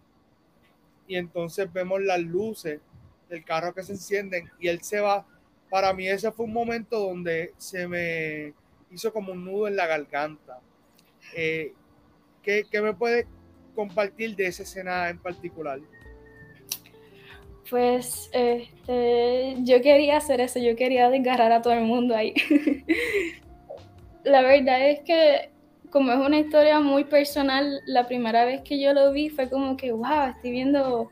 y 1.08 1.16
entonces 1.16 1.72
vemos 1.72 2.00
las 2.02 2.20
luces 2.20 2.80
del 3.28 3.44
carro 3.44 3.74
que 3.74 3.82
se 3.82 3.92
encienden 3.92 4.50
y 4.60 4.68
él 4.68 4.82
se 4.82 5.00
va. 5.00 5.26
Para 5.70 5.92
mí 5.92 6.08
ese 6.08 6.30
fue 6.30 6.46
un 6.46 6.52
momento 6.52 7.00
donde 7.00 7.52
se 7.56 7.88
me 7.88 8.54
hizo 8.90 9.12
como 9.12 9.32
un 9.32 9.44
nudo 9.44 9.68
en 9.68 9.76
la 9.76 9.86
garganta. 9.86 10.60
Eh, 11.34 11.72
¿qué, 12.42 12.64
¿Qué 12.70 12.80
me 12.80 12.94
puede 12.94 13.26
compartir 13.74 14.36
de 14.36 14.46
esa 14.46 14.62
escena 14.62 15.08
en 15.08 15.18
particular? 15.18 15.80
Pues 17.68 18.30
este, 18.32 19.56
yo 19.62 19.80
quería 19.82 20.18
hacer 20.18 20.40
eso, 20.40 20.58
yo 20.58 20.76
quería 20.76 21.10
desgarrar 21.10 21.52
a 21.52 21.62
todo 21.62 21.72
el 21.72 21.84
mundo 21.84 22.14
ahí. 22.14 22.34
la 24.24 24.42
verdad 24.42 24.88
es 24.88 25.00
que 25.00 25.50
como 25.90 26.12
es 26.12 26.18
una 26.18 26.38
historia 26.38 26.80
muy 26.80 27.04
personal, 27.04 27.80
la 27.86 28.06
primera 28.06 28.44
vez 28.44 28.60
que 28.62 28.78
yo 28.78 28.92
lo 28.92 29.12
vi 29.12 29.30
fue 29.30 29.48
como 29.48 29.76
que, 29.76 29.92
wow, 29.92 30.30
estoy 30.34 30.50
viendo 30.50 31.10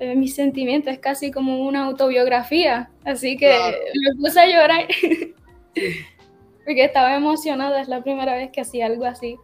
eh, 0.00 0.16
mis 0.16 0.34
sentimientos, 0.34 0.92
es 0.92 0.98
casi 0.98 1.30
como 1.30 1.64
una 1.66 1.84
autobiografía, 1.84 2.90
así 3.04 3.36
que 3.36 3.48
me 3.48 4.16
puse 4.20 4.40
a 4.40 4.46
llorar 4.46 4.86
porque 6.64 6.84
estaba 6.84 7.14
emocionada, 7.14 7.80
es 7.80 7.88
la 7.88 8.02
primera 8.02 8.34
vez 8.34 8.50
que 8.50 8.60
hacía 8.60 8.86
algo 8.86 9.04
así. 9.04 9.36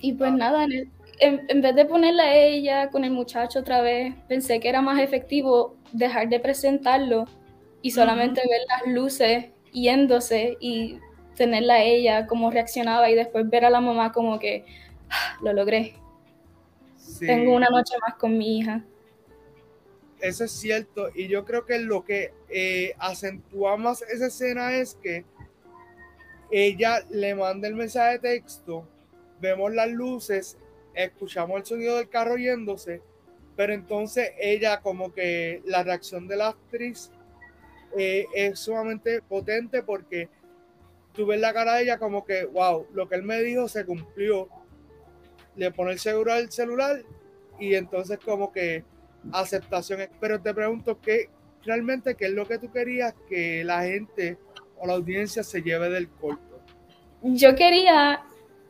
Y 0.00 0.12
pues 0.12 0.32
nada, 0.32 0.64
en, 0.64 0.90
vez 1.20 1.74
de 1.74 1.84
ponerla 1.84 2.24
a 2.24 2.36
ella 2.36 2.90
con 2.90 3.04
el 3.04 3.10
muchacho 3.10 3.60
otra 3.60 3.80
vez, 3.80 4.14
pensé 4.28 4.60
que 4.60 4.68
era 4.68 4.82
más 4.82 5.00
efectivo 5.00 5.76
dejar 5.92 6.28
de 6.28 6.40
presentarlo 6.40 7.26
y 7.82 7.90
solamente 7.90 8.40
ver 8.40 8.60
las 8.68 8.94
luces 8.94 9.46
yéndose 9.72 10.56
y 10.60 10.98
tenerla 11.36 11.74
a 11.74 11.82
ella, 11.82 12.26
cómo 12.26 12.50
reaccionaba 12.50 13.10
y 13.10 13.14
después 13.14 13.48
ver 13.48 13.64
a 13.64 13.70
la 13.70 13.80
mamá 13.80 14.12
como 14.12 14.38
que 14.38 14.64
ah, 15.10 15.36
lo 15.42 15.52
logré. 15.52 15.94
Tengo 17.20 17.54
una 17.54 17.68
noche 17.68 17.94
más 18.00 18.14
con 18.16 18.36
mi 18.38 18.58
hija. 18.58 18.84
Eso 20.20 20.44
es 20.44 20.52
cierto 20.52 21.10
y 21.14 21.28
yo 21.28 21.44
creo 21.44 21.66
que 21.66 21.78
lo 21.78 22.04
que 22.04 22.32
eh, 22.48 22.94
acentúa 22.98 23.76
más 23.76 24.02
esa 24.02 24.26
escena 24.26 24.74
es 24.74 24.94
que 25.02 25.24
ella 26.50 27.04
le 27.10 27.34
manda 27.34 27.68
el 27.68 27.74
mensaje 27.74 28.12
de 28.12 28.18
texto, 28.20 28.88
vemos 29.40 29.74
las 29.74 29.90
luces, 29.90 30.56
escuchamos 30.94 31.58
el 31.58 31.66
sonido 31.66 31.96
del 31.96 32.08
carro 32.08 32.36
yéndose, 32.36 33.02
pero 33.56 33.72
entonces 33.72 34.32
ella 34.38 34.80
como 34.80 35.12
que 35.12 35.62
la 35.64 35.82
reacción 35.82 36.26
de 36.26 36.36
la 36.36 36.48
actriz 36.48 37.10
eh, 37.96 38.26
es 38.34 38.58
sumamente 38.58 39.22
potente 39.22 39.82
porque 39.82 40.28
tú 41.12 41.26
ves 41.26 41.40
la 41.40 41.52
cara 41.52 41.76
de 41.76 41.84
ella 41.84 41.98
como 41.98 42.24
que, 42.24 42.44
wow, 42.44 42.86
lo 42.92 43.08
que 43.08 43.14
él 43.14 43.22
me 43.22 43.40
dijo 43.42 43.68
se 43.68 43.86
cumplió. 43.86 44.48
Le 45.56 45.70
pone 45.70 45.92
el 45.92 46.00
seguro 46.00 46.32
al 46.32 46.50
celular 46.50 47.02
y 47.60 47.74
entonces 47.74 48.18
como 48.18 48.52
que 48.52 48.84
aceptación. 49.32 50.00
Pero 50.20 50.40
te 50.40 50.52
pregunto, 50.52 51.00
¿qué 51.00 51.30
realmente 51.62 52.16
qué 52.16 52.26
es 52.26 52.32
lo 52.32 52.46
que 52.46 52.58
tú 52.58 52.70
querías 52.72 53.14
que 53.28 53.62
la 53.64 53.84
gente 53.84 54.36
o 54.78 54.86
la 54.86 54.94
audiencia 54.94 55.44
se 55.44 55.62
lleve 55.62 55.88
del 55.90 56.08
corto? 56.08 56.60
Yo 57.22 57.54
quería 57.54 58.22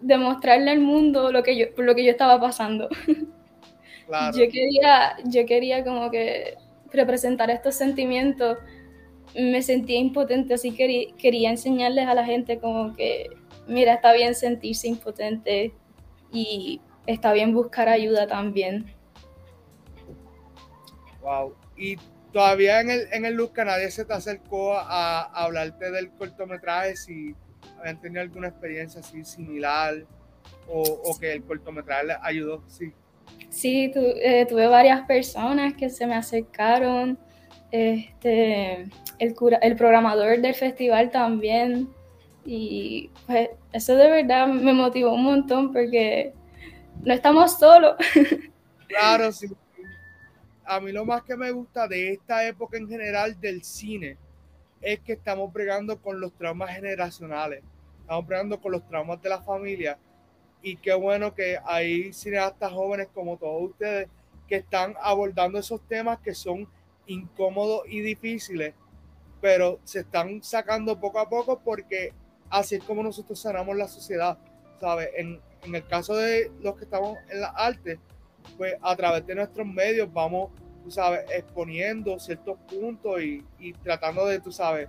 demostrarle 0.04 0.70
al 0.70 0.80
mundo 0.80 1.32
lo 1.32 1.42
que 1.42 1.56
yo, 1.56 1.66
lo 1.76 1.94
que 1.94 2.04
yo 2.04 2.10
estaba 2.10 2.40
pasando. 2.40 2.88
Yo 4.34 4.50
quería, 4.52 5.16
yo 5.24 5.46
quería 5.46 5.82
como 5.82 6.10
que 6.10 6.58
representar 6.92 7.50
estos 7.50 7.74
sentimientos 7.74 8.58
me 9.34 9.62
sentía 9.62 9.98
impotente, 9.98 10.54
así 10.54 10.72
que 10.72 11.14
quería 11.18 11.50
enseñarles 11.50 12.06
a 12.06 12.14
la 12.14 12.24
gente 12.24 12.58
como 12.58 12.94
que, 12.94 13.30
mira, 13.66 13.94
está 13.94 14.12
bien 14.12 14.34
sentirse 14.34 14.86
impotente 14.88 15.72
y 16.30 16.80
está 17.06 17.32
bien 17.32 17.52
buscar 17.52 17.88
ayuda 17.88 18.26
también. 18.26 18.94
Wow. 21.20 21.54
Y 21.76 21.96
todavía 22.32 22.80
en 22.80 22.90
el, 22.90 23.08
en 23.12 23.24
el 23.24 23.34
Luzca 23.34 23.64
nadie 23.64 23.90
se 23.90 24.04
te 24.04 24.12
acercó 24.12 24.74
a, 24.74 25.22
hablarte 25.22 25.90
del 25.90 26.10
cortometraje, 26.12 26.96
si 26.96 27.34
habían 27.78 28.00
tenido 28.00 28.22
alguna 28.22 28.48
experiencia 28.48 29.00
así 29.00 29.24
similar 29.24 30.04
o, 30.68 30.82
o 30.82 31.18
que 31.18 31.32
el 31.32 31.42
cortometraje 31.44 32.06
les 32.06 32.16
ayudó, 32.22 32.62
sí. 32.66 32.92
Sí, 33.48 33.92
eh, 33.94 34.46
tuve 34.48 34.66
varias 34.66 35.06
personas 35.06 35.74
que 35.74 35.88
se 35.88 36.06
me 36.06 36.14
acercaron 36.14 37.18
este, 37.70 38.82
el, 39.18 39.34
el 39.62 39.76
programador 39.76 40.40
del 40.40 40.54
festival 40.54 41.10
también. 41.10 41.88
Y 42.44 43.10
pues 43.26 43.50
eso 43.72 43.96
de 43.96 44.10
verdad 44.10 44.46
me 44.46 44.72
motivó 44.72 45.14
un 45.14 45.24
montón 45.24 45.72
porque 45.72 46.32
no 47.02 47.12
estamos 47.12 47.58
solos. 47.58 47.96
Claro, 48.86 49.32
sí. 49.32 49.48
A 50.64 50.78
mí 50.78 50.92
lo 50.92 51.04
más 51.04 51.22
que 51.24 51.36
me 51.36 51.50
gusta 51.50 51.88
de 51.88 52.12
esta 52.12 52.46
época 52.46 52.76
en 52.76 52.86
general 52.86 53.40
del 53.40 53.64
cine 53.64 54.18
es 54.84 55.00
que 55.00 55.14
estamos 55.14 55.52
bregando 55.52 56.00
con 56.00 56.20
los 56.20 56.32
traumas 56.34 56.70
generacionales, 56.70 57.62
estamos 58.00 58.26
bregando 58.26 58.60
con 58.60 58.72
los 58.72 58.86
traumas 58.86 59.20
de 59.22 59.28
la 59.28 59.40
familia 59.42 59.98
y 60.62 60.76
qué 60.76 60.94
bueno 60.94 61.34
que 61.34 61.58
hay 61.64 62.12
cineastas 62.12 62.72
jóvenes 62.72 63.08
como 63.12 63.36
todos 63.36 63.70
ustedes 63.70 64.08
que 64.48 64.56
están 64.56 64.94
abordando 65.00 65.58
esos 65.58 65.80
temas 65.88 66.18
que 66.20 66.34
son 66.34 66.68
incómodos 67.06 67.82
y 67.88 68.00
difíciles, 68.00 68.74
pero 69.40 69.78
se 69.84 70.00
están 70.00 70.42
sacando 70.42 70.98
poco 71.00 71.18
a 71.18 71.28
poco 71.28 71.60
porque 71.60 72.12
así 72.50 72.76
es 72.76 72.84
como 72.84 73.02
nosotros 73.02 73.38
sanamos 73.38 73.76
la 73.76 73.88
sociedad, 73.88 74.38
¿sabes? 74.80 75.10
En, 75.16 75.40
en 75.62 75.74
el 75.74 75.86
caso 75.86 76.16
de 76.16 76.50
los 76.62 76.76
que 76.76 76.84
estamos 76.84 77.18
en 77.28 77.40
la 77.40 77.48
arte, 77.48 77.98
pues 78.56 78.74
a 78.82 78.94
través 78.96 79.26
de 79.26 79.34
nuestros 79.34 79.66
medios 79.66 80.12
vamos, 80.12 80.50
tú 80.84 80.90
sabes, 80.90 81.24
exponiendo 81.34 82.18
ciertos 82.18 82.58
puntos 82.68 83.20
y, 83.22 83.72
tratando 83.82 84.26
de, 84.26 84.38
tú 84.38 84.52
sabes, 84.52 84.88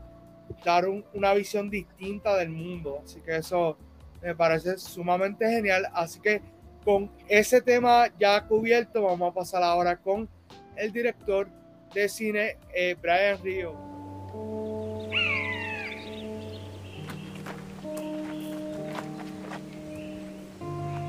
dar 0.63 0.85
una 1.13 1.33
visión 1.33 1.69
distinta 1.69 2.35
del 2.35 2.49
mundo. 2.49 3.01
Así 3.03 3.21
que 3.21 3.37
eso 3.37 3.77
me 4.21 4.35
parece 4.35 4.77
sumamente 4.77 5.49
genial. 5.49 5.87
Así 5.93 6.19
que 6.19 6.41
con 6.83 7.09
ese 7.27 7.61
tema 7.61 8.07
ya 8.19 8.45
cubierto, 8.45 9.03
vamos 9.03 9.31
a 9.31 9.33
pasar 9.33 9.63
ahora 9.63 9.95
con 9.95 10.27
el 10.75 10.91
director 10.91 11.47
de 11.93 12.09
cine 12.09 12.57
eh, 12.73 12.95
Brian 13.01 13.41
Río. 13.41 13.73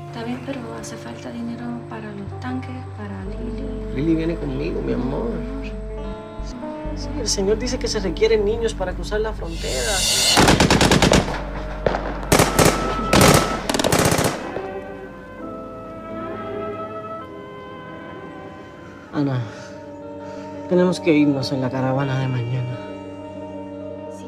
Está 0.07 0.23
bien, 0.23 0.41
pero 0.45 0.73
hace 0.73 0.95
falta 0.95 1.29
dinero 1.31 1.79
para 1.89 2.11
los 2.13 2.39
tanques, 2.39 2.71
Lili. 3.97 4.15
Viene 4.15 4.35
conmigo, 4.35 4.81
mi 4.81 4.93
amor. 4.93 5.29
Sí, 6.95 7.07
el 7.19 7.27
señor 7.27 7.57
dice 7.57 7.77
que 7.79 7.87
se 7.87 7.99
requieren 7.99 8.45
niños 8.45 8.73
para 8.73 8.93
cruzar 8.93 9.19
la 9.21 9.33
frontera. 9.33 9.91
Ana. 19.13 19.41
Tenemos 20.69 20.99
que 20.99 21.11
irnos 21.11 21.51
en 21.51 21.61
la 21.61 21.69
caravana 21.69 22.19
de 22.19 22.27
mañana. 22.27 22.77
Sí. 24.15 24.27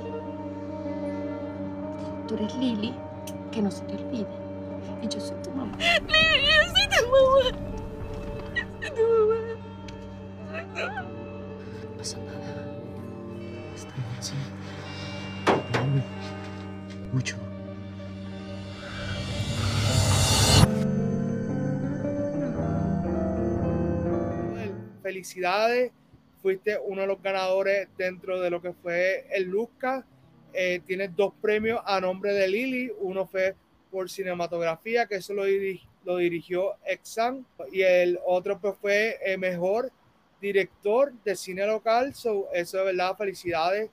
Tú 2.27 2.35
eres 2.35 2.55
Lili, 2.55 2.95
que 3.51 3.61
no 3.61 3.69
se 3.69 3.81
te 3.83 3.93
olvide. 3.93 4.27
Y 5.01 5.07
yo 5.07 5.19
soy 5.19 5.37
tu 5.43 5.51
mamá. 5.51 5.77
Lili, 5.77 6.47
yo 6.47 6.63
soy 6.73 6.87
tu 6.97 7.51
mamá. 7.51 7.68
Felicidades 25.19 25.91
fuiste 26.41 26.79
uno 26.81 27.01
de 27.01 27.07
los 27.07 27.21
ganadores 27.21 27.89
dentro 27.97 28.39
de 28.39 28.49
lo 28.49 28.61
que 28.61 28.71
fue 28.71 29.27
el 29.31 29.49
Luzca. 29.49 30.05
Eh, 30.53 30.79
tienes 30.85 31.13
dos 31.13 31.33
premios 31.41 31.81
a 31.83 31.99
nombre 31.99 32.31
de 32.31 32.47
Lili. 32.47 32.89
Uno 33.01 33.27
fue 33.27 33.53
por 33.91 34.09
cinematografía, 34.09 35.07
que 35.07 35.15
eso 35.15 35.33
lo, 35.33 35.43
dirigió 35.43 36.77
Exam, 36.85 37.45
y 37.69 37.81
el 37.81 38.17
otro 38.25 38.61
pues 38.61 38.77
fue 38.77 39.19
el 39.25 39.39
mejor 39.39 39.91
director 40.39 41.11
de 41.25 41.35
cine 41.35 41.67
local. 41.67 42.15
So, 42.15 42.47
eso 42.53 42.77
de 42.77 42.85
verdad, 42.85 43.17
felicidades. 43.17 43.89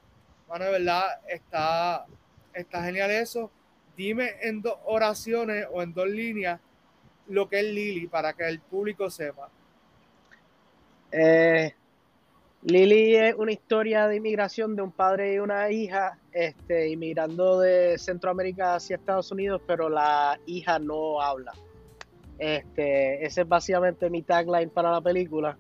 Bueno, 0.47 0.66
de 0.66 0.71
verdad, 0.71 1.06
está, 1.26 2.06
está 2.54 2.85
genial 2.85 3.11
eso. 3.11 3.50
Dime 3.97 4.37
en 4.42 4.62
dos 4.62 4.78
oraciones 4.85 5.66
o 5.73 5.83
en 5.83 5.92
dos 5.92 6.09
líneas 6.09 6.61
lo 7.26 7.49
que 7.49 7.59
es 7.59 7.66
Lili 7.66 8.06
para 8.06 8.33
que 8.33 8.47
el 8.47 8.61
público 8.61 9.11
sepa. 9.11 9.50
Eh, 11.12 11.72
Lili 12.62 13.14
es 13.14 13.34
una 13.36 13.52
historia 13.52 14.08
de 14.08 14.16
inmigración 14.16 14.75
de 14.75 14.82
un 14.82 14.90
padre 14.90 15.34
y 15.34 15.38
una 15.38 15.70
hija, 15.70 16.18
este, 16.32 16.88
inmigrando 16.88 17.60
de 17.60 17.96
Centroamérica 17.96 18.75
hacia 18.75 18.96
Estados 18.96 19.30
Unidos, 19.30 19.62
pero 19.66 19.88
la 19.88 20.38
hija 20.46 20.78
no 20.78 21.20
habla. 21.20 21.52
Este, 22.38 23.25
ese 23.25 23.42
es 23.42 23.48
básicamente 23.48 24.10
mi 24.10 24.22
tagline 24.22 24.68
para 24.68 24.90
la 24.90 25.00
película. 25.00 25.56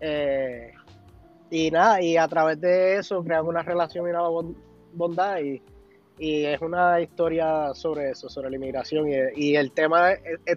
Eh, 0.00 0.72
y 1.50 1.70
nada, 1.70 2.02
y 2.02 2.16
a 2.18 2.28
través 2.28 2.60
de 2.60 2.98
eso 2.98 3.22
crean 3.24 3.46
una 3.46 3.62
relación 3.62 4.06
y 4.06 4.10
una 4.10 4.28
bondad 4.92 5.38
y, 5.38 5.62
es 6.18 6.60
una 6.62 7.00
historia 7.00 7.74
sobre 7.74 8.10
eso, 8.10 8.28
sobre 8.28 8.50
la 8.50 8.56
inmigración 8.56 9.06
y, 9.36 9.54
el 9.54 9.70
tema 9.72 10.12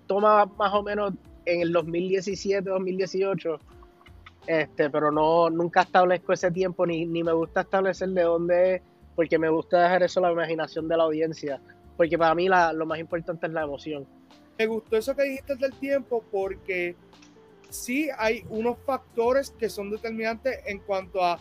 toma 0.08 0.46
más 0.46 0.74
o 0.74 0.84
menos 0.84 1.14
en 1.46 1.62
el 1.62 1.74
2017-2018 1.74 3.60
este, 4.50 4.90
pero 4.90 5.12
no, 5.12 5.48
nunca 5.52 5.82
establezco 5.82 6.34
ese 6.34 6.50
tiempo, 6.50 6.84
ni, 6.84 7.06
ni 7.06 7.24
me 7.24 7.34
gusta 7.34 7.62
establecer 7.62 8.10
de 8.10 8.24
dónde 8.24 8.76
es, 8.76 8.82
porque 9.16 9.38
me 9.38 9.48
gusta 9.48 9.84
dejar 9.84 10.02
eso 10.02 10.20
a 10.20 10.24
la 10.24 10.32
imaginación 10.32 10.88
de 10.88 10.98
la 10.98 11.04
audiencia, 11.04 11.62
porque 11.96 12.18
para 12.18 12.34
mí 12.34 12.48
lo 12.48 12.86
más 12.88 12.98
importante 12.98 13.46
es 13.46 13.54
la 13.54 13.62
emoción. 13.62 14.08
Me 14.58 14.66
gustó 14.66 14.98
eso 14.98 15.16
que 15.16 15.22
dijiste 15.22 15.56
del 15.56 15.74
tiempo, 15.74 16.24
porque 16.32 16.96
sí 17.70 18.10
hay 18.18 18.44
unos 18.50 18.80
factores 18.88 19.52
que 19.52 19.70
son 19.70 19.92
determinantes 19.92 20.62
en 20.66 20.80
cuanto 20.80 21.24
a 21.24 21.36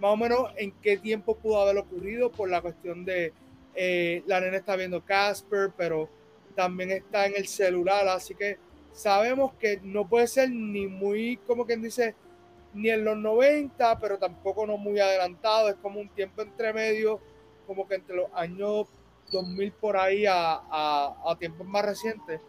más 0.00 0.12
o 0.12 0.16
menos 0.16 0.50
en 0.56 0.72
qué 0.80 0.96
tiempo 0.96 1.36
pudo 1.36 1.60
haber 1.60 1.76
ocurrido 1.76 2.32
por 2.32 2.48
la 2.48 2.62
cuestión 2.62 3.04
de 3.04 3.34
eh, 3.74 4.22
la 4.26 4.40
nena 4.40 4.56
está 4.56 4.74
viendo 4.74 5.04
Casper, 5.04 5.70
pero 5.76 6.08
también 6.54 6.92
está 6.92 7.26
en 7.26 7.34
el 7.36 7.46
celular, 7.46 8.08
así 8.08 8.34
que 8.34 8.56
sabemos 8.92 9.52
que 9.56 9.80
no 9.82 10.08
puede 10.08 10.28
ser 10.28 10.48
ni 10.50 10.86
muy, 10.86 11.36
como 11.46 11.66
quien 11.66 11.82
dice, 11.82 12.14
ni 12.74 12.90
en 12.90 13.04
los 13.04 13.16
90, 13.16 13.98
pero 13.98 14.18
tampoco 14.18 14.66
no 14.66 14.76
muy 14.76 14.98
adelantado, 15.00 15.68
es 15.68 15.76
como 15.76 16.00
un 16.00 16.08
tiempo 16.08 16.42
entre 16.42 16.72
medio, 16.72 17.20
como 17.66 17.86
que 17.86 17.94
entre 17.94 18.16
los 18.16 18.26
años 18.34 18.88
2000 19.30 19.72
por 19.72 19.96
ahí 19.96 20.26
a, 20.26 20.60
a, 20.70 21.36
tiempos 21.38 21.66
más 21.66 21.84
recientes. 21.84 22.40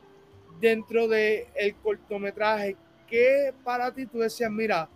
Dentro 0.60 1.08
del 1.08 1.46
el 1.56 1.76
cortometraje, 1.76 2.76
¿qué 3.08 3.54
para 3.64 3.94
ti 3.94 4.06
tú 4.06 4.20
decías, 4.20 4.52
mira, 4.52 4.90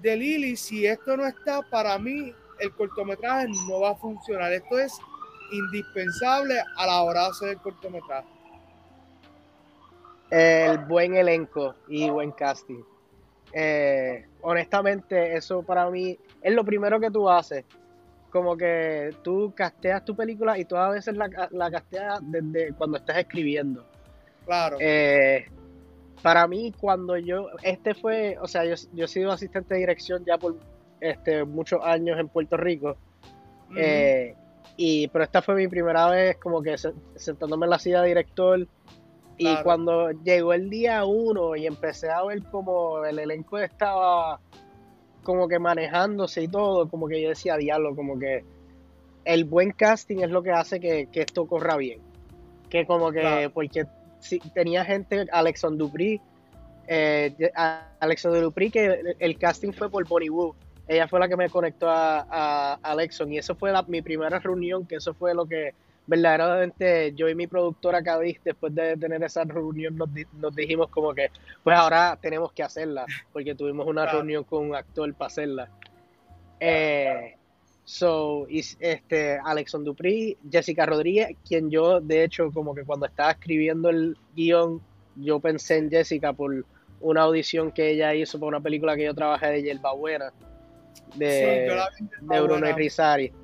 de 0.00 0.16
Lily, 0.16 0.56
si 0.56 0.86
esto 0.86 1.16
no 1.16 1.26
está, 1.26 1.62
para 1.62 1.98
mí 1.98 2.32
el 2.58 2.72
cortometraje 2.72 3.48
no 3.68 3.80
va 3.80 3.90
a 3.90 3.94
funcionar. 3.94 4.52
Esto 4.52 4.78
es 4.78 4.92
indispensable 5.50 6.60
a 6.76 6.86
la 6.86 7.02
hora 7.02 7.22
de 7.22 7.28
hacer 7.28 7.48
el 7.50 7.58
cortometraje. 7.58 8.28
El 10.30 10.78
buen 10.78 11.14
elenco 11.14 11.74
y 11.88 12.10
buen 12.10 12.32
casting. 12.32 12.82
Eh, 13.54 14.26
honestamente, 14.42 15.36
eso 15.36 15.62
para 15.62 15.88
mí 15.88 16.18
es 16.42 16.52
lo 16.54 16.64
primero 16.64 16.98
que 16.98 17.10
tú 17.10 17.28
haces. 17.30 17.64
Como 18.30 18.56
que 18.56 19.14
tú 19.22 19.52
casteas 19.54 20.04
tu 20.04 20.16
película 20.16 20.58
y 20.58 20.64
tú 20.64 20.76
a 20.76 20.90
veces 20.90 21.16
la, 21.16 21.28
la 21.52 21.70
casteas 21.70 22.18
desde 22.22 22.72
cuando 22.74 22.96
estás 22.96 23.18
escribiendo. 23.18 23.86
Claro. 24.44 24.76
Eh, 24.80 25.46
para 26.20 26.46
mí, 26.48 26.72
cuando 26.80 27.16
yo, 27.16 27.46
este 27.62 27.94
fue, 27.94 28.36
o 28.40 28.48
sea, 28.48 28.64
yo, 28.64 28.74
yo 28.92 29.04
he 29.04 29.08
sido 29.08 29.30
asistente 29.30 29.74
de 29.74 29.80
dirección 29.80 30.24
ya 30.24 30.36
por 30.36 30.56
este, 31.00 31.44
muchos 31.44 31.80
años 31.84 32.18
en 32.18 32.28
Puerto 32.28 32.56
Rico. 32.56 32.96
Eh, 33.76 34.34
y, 34.76 35.06
pero 35.08 35.24
esta 35.24 35.40
fue 35.42 35.54
mi 35.54 35.68
primera 35.68 36.08
vez 36.08 36.36
como 36.38 36.60
que 36.62 36.76
se- 36.76 36.92
sentándome 37.14 37.66
en 37.66 37.70
la 37.70 37.78
silla 37.78 38.02
de 38.02 38.08
director. 38.08 38.66
Y 39.36 39.56
cuando 39.62 40.10
llegó 40.12 40.52
el 40.52 40.70
día 40.70 41.04
uno 41.04 41.56
y 41.56 41.66
empecé 41.66 42.10
a 42.10 42.22
ver 42.24 42.42
como 42.44 43.04
el 43.04 43.18
elenco 43.18 43.58
estaba 43.58 44.38
como 45.22 45.48
que 45.48 45.58
manejándose 45.58 46.42
y 46.42 46.48
todo, 46.48 46.88
como 46.88 47.08
que 47.08 47.20
yo 47.20 47.30
decía, 47.30 47.56
diablo, 47.56 47.96
como 47.96 48.18
que 48.18 48.44
el 49.24 49.44
buen 49.44 49.72
casting 49.72 50.18
es 50.18 50.30
lo 50.30 50.42
que 50.42 50.52
hace 50.52 50.78
que, 50.80 51.06
que 51.10 51.22
esto 51.22 51.46
corra 51.46 51.76
bien. 51.76 52.00
Que 52.68 52.86
como 52.86 53.10
que, 53.10 53.20
Claro. 53.20 53.50
porque 53.50 53.86
si, 54.20 54.38
tenía 54.38 54.84
gente, 54.84 55.26
Alexon 55.32 55.78
Dupri, 55.78 56.20
eh, 56.86 57.34
Alexon 58.00 58.40
Dupri, 58.40 58.70
que 58.70 58.84
el, 58.84 59.16
el 59.18 59.38
casting 59.38 59.72
fue 59.72 59.88
por 59.90 60.06
Bonnie 60.06 60.28
Wu. 60.30 60.54
Ella 60.86 61.08
fue 61.08 61.18
la 61.18 61.28
que 61.28 61.36
me 61.36 61.48
conectó 61.48 61.88
a, 61.88 62.26
a 62.30 62.74
Alexon 62.82 63.32
y 63.32 63.38
eso 63.38 63.54
fue 63.54 63.72
la- 63.72 63.82
mi 63.84 64.02
primera 64.02 64.38
reunión, 64.38 64.86
que 64.86 64.96
eso 64.96 65.14
fue 65.14 65.34
lo 65.34 65.46
que 65.46 65.72
verdaderamente 66.06 67.12
yo 67.14 67.28
y 67.28 67.34
mi 67.34 67.46
productora 67.46 68.02
Cadiz, 68.02 68.38
después 68.44 68.74
de 68.74 68.96
tener 68.96 69.22
esa 69.24 69.44
reunión, 69.44 69.96
nos, 69.96 70.12
di- 70.12 70.26
nos 70.38 70.54
dijimos 70.54 70.88
como 70.90 71.14
que, 71.14 71.30
pues 71.62 71.76
ahora 71.76 72.18
tenemos 72.20 72.52
que 72.52 72.62
hacerla, 72.62 73.06
porque 73.32 73.54
tuvimos 73.54 73.86
una 73.86 74.02
Claro. 74.02 74.18
reunión 74.18 74.44
con 74.44 74.68
un 74.68 74.74
actor 74.74 75.12
para 75.14 75.26
hacerla. 75.28 75.70
Eh, 76.60 77.36
so, 77.84 78.46
y, 78.48 78.60
este, 78.80 79.38
Alexon 79.44 79.84
Dupri, 79.84 80.36
Jessica 80.50 80.86
Rodríguez, 80.86 81.36
quien 81.46 81.70
yo, 81.70 82.00
de 82.00 82.24
hecho, 82.24 82.50
como 82.52 82.74
que 82.74 82.84
cuando 82.84 83.06
estaba 83.06 83.32
escribiendo 83.32 83.90
el 83.90 84.16
guion, 84.34 84.80
yo 85.16 85.40
pensé 85.40 85.76
en 85.78 85.90
Jessica 85.90 86.32
por 86.32 86.64
una 87.00 87.22
audición 87.22 87.70
que 87.72 87.90
ella 87.90 88.14
hizo 88.14 88.38
para 88.38 88.48
una 88.48 88.60
película 88.60 88.96
que 88.96 89.04
yo 89.04 89.14
trabajé 89.14 89.46
de 89.48 89.62
Yerba 89.62 89.92
Buena, 89.94 90.32
de, 91.16 91.70
Sí, 91.98 92.04
de 92.22 92.40
Bruno 92.40 92.60
Buena. 92.60 92.70
Irizarry. 92.70 93.28
Sí, 93.28 93.34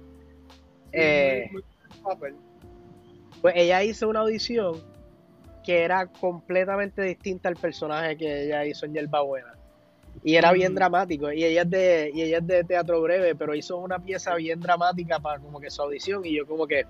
Eh, 0.92 1.48
muy- 1.52 1.62
muy 1.62 2.02
buen 2.02 2.02
papel. 2.02 2.34
Pues 3.40 3.54
ella 3.56 3.82
hizo 3.82 4.08
una 4.08 4.20
audición 4.20 4.80
que 5.64 5.82
era 5.82 6.06
completamente 6.06 7.02
distinta 7.02 7.48
al 7.48 7.56
personaje 7.56 8.16
que 8.16 8.44
ella 8.46 8.64
hizo 8.64 8.86
en 8.86 8.94
Buena. 9.10 9.54
Y 10.24 10.34
era 10.34 10.52
bien 10.52 10.72
Mm. 10.72 10.74
dramático. 10.76 11.32
Y 11.32 11.44
ella 11.44 11.62
es 11.62 11.70
de, 11.70 12.10
y 12.14 12.22
ella 12.22 12.38
es 12.38 12.46
de 12.46 12.64
teatro 12.64 13.00
breve, 13.00 13.34
pero 13.34 13.54
hizo 13.54 13.76
una 13.78 13.98
pieza 13.98 14.34
bien 14.34 14.60
dramática 14.60 15.18
para 15.20 15.38
como 15.38 15.60
que 15.60 15.70
su 15.70 15.82
audición. 15.82 16.24
Y 16.24 16.36
yo 16.36 16.46
como 16.46 16.66
que 16.66 16.84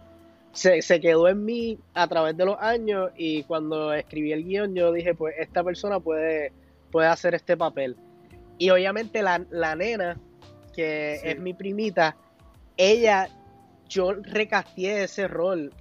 se, 0.52 0.82
se 0.82 1.00
quedó 1.00 1.28
en 1.28 1.44
mí 1.44 1.78
a 1.94 2.06
través 2.08 2.36
de 2.36 2.44
los 2.46 2.56
años. 2.60 3.10
Y 3.16 3.42
cuando 3.44 3.92
escribí 3.92 4.32
el 4.32 4.44
guion, 4.44 4.74
yo 4.74 4.92
dije, 4.92 5.14
pues 5.14 5.34
esta 5.38 5.62
persona 5.62 6.00
puede, 6.00 6.52
puede 6.90 7.08
hacer 7.08 7.34
este 7.34 7.56
papel. 7.56 7.96
Y 8.58 8.70
obviamente 8.70 9.22
la, 9.22 9.44
la 9.50 9.74
nena, 9.76 10.16
que 10.74 11.18
Sí. 11.22 11.28
es 11.28 11.38
mi 11.40 11.52
primita, 11.54 12.16
ella, 12.76 13.28
yo 13.88 14.12
recasteé 14.14 15.04
ese 15.04 15.28
rol 15.28 15.72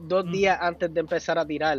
dos 0.00 0.24
Mm. 0.26 0.32
días 0.32 0.58
antes 0.60 0.92
de 0.92 1.00
empezar 1.00 1.38
a 1.38 1.46
tirar. 1.46 1.78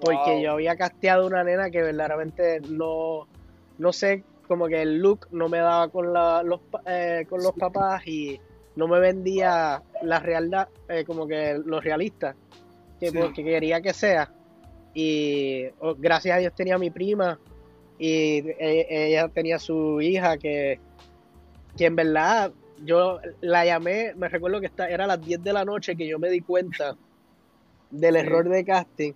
Porque 0.00 0.32
Wow. 0.34 0.42
yo 0.42 0.52
había 0.52 0.76
casteado 0.76 1.26
una 1.26 1.44
nena 1.44 1.70
que 1.70 1.82
verdaderamente 1.82 2.60
no, 2.68 3.26
no 3.78 3.92
sé, 3.92 4.24
como 4.48 4.66
que 4.66 4.82
el 4.82 4.98
look 4.98 5.28
no 5.30 5.48
me 5.48 5.58
daba 5.58 5.88
con, 5.88 6.12
la, 6.12 6.42
los, 6.42 6.60
eh, 6.86 7.24
con 7.28 7.42
los 7.42 7.52
papás 7.52 8.06
y 8.06 8.40
no 8.76 8.88
me 8.88 8.98
vendía 9.00 9.82
la 10.02 10.18
realidad, 10.18 10.68
eh, 10.88 11.04
como 11.04 11.26
que 11.26 11.58
lo 11.64 11.80
realista 11.80 12.34
que, 12.98 13.10
Sí. 13.10 13.18
porque 13.18 13.44
quería 13.44 13.80
que 13.80 13.92
sea. 13.92 14.30
Y 14.94 15.64
oh, 15.80 15.94
gracias 15.96 16.36
a 16.36 16.38
Dios 16.40 16.54
tenía 16.54 16.78
mi 16.78 16.90
prima 16.90 17.38
y 17.98 18.38
e- 18.58 18.86
ella 19.08 19.28
tenía 19.28 19.58
su 19.58 20.00
hija 20.00 20.36
que, 20.36 20.80
que 21.76 21.86
en 21.86 21.96
verdad 21.96 22.52
yo 22.84 23.20
la 23.40 23.64
llamé, 23.64 24.12
me 24.16 24.28
recuerdo 24.28 24.60
que 24.60 24.70
era 24.88 25.04
a 25.04 25.06
las 25.06 25.20
10 25.24 25.42
de 25.42 25.52
la 25.52 25.64
noche 25.64 25.96
que 25.96 26.06
yo 26.06 26.18
me 26.18 26.28
di 26.28 26.40
cuenta 26.40 26.96
del 27.92 28.16
error 28.16 28.48
de 28.48 28.64
casting 28.64 29.12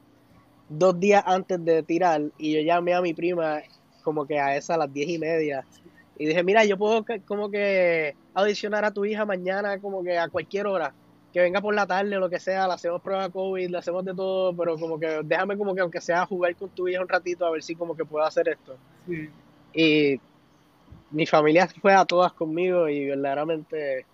dos 0.68 0.98
días 0.98 1.22
antes 1.26 1.64
de 1.64 1.82
tirar 1.82 2.22
y 2.38 2.54
yo 2.54 2.60
llamé 2.60 2.94
a 2.94 3.00
mi 3.00 3.14
prima 3.14 3.62
como 4.02 4.26
que 4.26 4.38
a 4.38 4.56
esa 4.56 4.74
a 4.74 4.78
las 4.78 4.92
diez 4.92 5.08
y 5.08 5.18
media 5.18 5.64
y 6.18 6.26
dije, 6.26 6.42
mira, 6.42 6.64
yo 6.64 6.78
puedo 6.78 7.04
como 7.26 7.50
que 7.50 8.14
audicionar 8.32 8.84
a 8.84 8.90
tu 8.90 9.04
hija 9.04 9.26
mañana 9.26 9.78
como 9.78 10.02
que 10.02 10.18
a 10.18 10.28
cualquier 10.28 10.66
hora, 10.66 10.94
que 11.32 11.40
venga 11.40 11.60
por 11.60 11.74
la 11.74 11.86
tarde 11.86 12.16
o 12.16 12.20
lo 12.20 12.30
que 12.30 12.40
sea, 12.40 12.66
le 12.66 12.72
hacemos 12.72 13.02
prueba 13.02 13.28
COVID, 13.28 13.68
le 13.68 13.78
hacemos 13.78 14.04
de 14.04 14.14
todo, 14.14 14.56
pero 14.56 14.78
como 14.78 14.98
que 14.98 15.20
déjame 15.24 15.58
como 15.58 15.74
que 15.74 15.82
aunque 15.82 16.00
sea 16.00 16.24
jugar 16.24 16.56
con 16.56 16.70
tu 16.70 16.88
hija 16.88 17.02
un 17.02 17.08
ratito 17.08 17.44
a 17.44 17.50
ver 17.50 17.62
si 17.62 17.74
como 17.74 17.94
que 17.94 18.04
puedo 18.04 18.24
hacer 18.24 18.48
esto. 18.48 18.76
Sí. 19.06 19.28
Y 19.74 20.20
mi 21.10 21.26
familia 21.26 21.68
fue 21.82 21.92
a 21.92 22.06
todas 22.06 22.32
conmigo 22.32 22.88
y 22.88 23.06
verdaderamente 23.06 24.06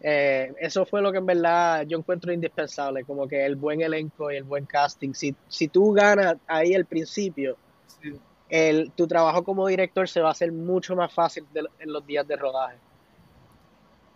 eh, 0.00 0.52
eso 0.60 0.86
fue 0.86 1.02
lo 1.02 1.10
que 1.12 1.18
en 1.18 1.26
verdad 1.26 1.84
yo 1.86 1.98
encuentro 1.98 2.32
indispensable, 2.32 3.04
como 3.04 3.26
que 3.26 3.44
el 3.44 3.56
buen 3.56 3.80
elenco 3.80 4.30
y 4.30 4.36
el 4.36 4.44
buen 4.44 4.64
casting. 4.66 5.12
Si, 5.12 5.34
si 5.48 5.68
tú 5.68 5.92
ganas 5.92 6.36
ahí 6.46 6.74
al 6.74 6.84
principio, 6.84 7.56
Sí. 8.00 8.14
el, 8.48 8.92
tu 8.92 9.06
trabajo 9.08 9.42
como 9.42 9.66
director 9.66 10.08
se 10.08 10.20
va 10.20 10.28
a 10.28 10.32
hacer 10.32 10.52
mucho 10.52 10.94
más 10.94 11.12
fácil 11.12 11.44
de- 11.52 11.66
en 11.80 11.92
los 11.92 12.06
días 12.06 12.26
de 12.28 12.36
rodaje. 12.36 12.76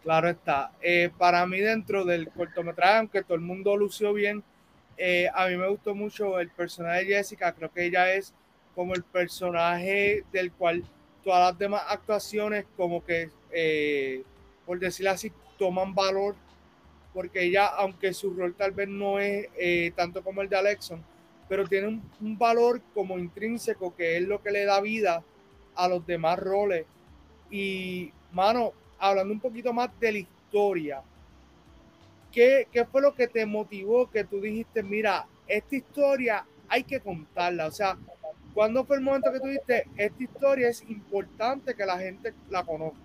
Claro 0.02 0.28
está. 0.28 0.72
Eh, 0.82 1.10
para 1.16 1.46
mí 1.46 1.60
dentro 1.60 2.04
del 2.04 2.28
cortometraje, 2.30 2.98
aunque 2.98 3.22
todo 3.22 3.34
el 3.34 3.40
mundo 3.40 3.76
lució 3.76 4.12
bien, 4.12 4.42
eh, 4.96 5.28
a 5.32 5.46
mí 5.48 5.56
me 5.56 5.68
gustó 5.68 5.94
mucho 5.94 6.38
el 6.40 6.50
personaje 6.50 7.04
de 7.04 7.14
Jessica. 7.16 7.52
Creo 7.52 7.72
que 7.72 7.86
ella 7.86 8.12
es 8.12 8.34
como 8.74 8.94
el 8.94 9.02
personaje 9.04 10.24
del 10.32 10.52
cual 10.52 10.82
todas 11.22 11.50
las 11.52 11.58
demás 11.58 11.82
actuaciones 11.88 12.64
como 12.76 13.04
que, 13.04 13.30
eh, 13.52 14.22
por 14.66 14.78
decirlo 14.80 15.12
así, 15.12 15.32
toman 15.62 15.94
valor. 15.94 16.34
Porque 17.14 17.44
ella, 17.44 17.66
aunque 17.66 18.12
su 18.12 18.34
rol 18.34 18.54
tal 18.54 18.72
vez 18.72 18.88
no 18.88 19.18
es 19.20 19.46
eh, 19.56 19.92
tanto 19.94 20.24
como 20.24 20.40
el 20.42 20.48
de 20.48 20.56
Alexon, 20.56 21.04
pero 21.48 21.68
tiene 21.68 21.86
un, 21.88 22.02
un 22.20 22.38
valor 22.38 22.80
como 22.94 23.18
intrínseco 23.18 23.94
que 23.94 24.16
es 24.16 24.22
lo 24.22 24.42
que 24.42 24.50
le 24.50 24.64
da 24.64 24.80
vida 24.80 25.22
a 25.74 25.88
los 25.88 26.04
demás 26.06 26.38
roles. 26.38 26.86
Y, 27.50 28.10
mano, 28.32 28.72
hablando 28.98 29.34
un 29.34 29.40
poquito 29.40 29.72
más 29.72 29.90
de 30.00 30.12
la 30.12 30.18
historia, 30.18 31.02
¿qué, 32.32 32.66
qué 32.72 32.86
fue 32.86 33.02
lo 33.02 33.14
que 33.14 33.28
te 33.28 33.44
motivó 33.44 34.10
que 34.10 34.24
tú 34.24 34.40
dijiste, 34.40 34.82
mira, 34.82 35.26
esta 35.46 35.76
historia 35.76 36.46
hay 36.66 36.82
que 36.82 36.98
contarla? 36.98 37.66
O 37.66 37.72
sea, 37.72 37.98
¿cuándo 38.54 38.84
fue 38.84 38.96
el 38.96 39.02
momento 39.02 39.30
que 39.30 39.40
tú 39.40 39.48
dijiste, 39.48 39.86
esta 39.96 40.22
historia 40.22 40.68
es 40.70 40.82
importante 40.88 41.74
que 41.74 41.84
la 41.84 41.98
gente 41.98 42.32
la 42.48 42.64
conozca? 42.64 43.01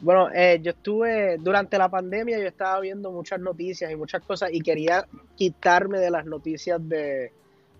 Bueno, 0.00 0.30
eh, 0.32 0.60
yo 0.62 0.70
estuve, 0.70 1.38
durante 1.38 1.76
la 1.76 1.88
pandemia 1.88 2.38
yo 2.38 2.46
estaba 2.46 2.78
viendo 2.80 3.10
muchas 3.10 3.40
noticias 3.40 3.90
y 3.90 3.96
muchas 3.96 4.22
cosas 4.22 4.50
y 4.52 4.60
quería 4.60 5.06
quitarme 5.34 5.98
de 5.98 6.10
las 6.10 6.24
noticias 6.24 6.80
de 6.88 7.32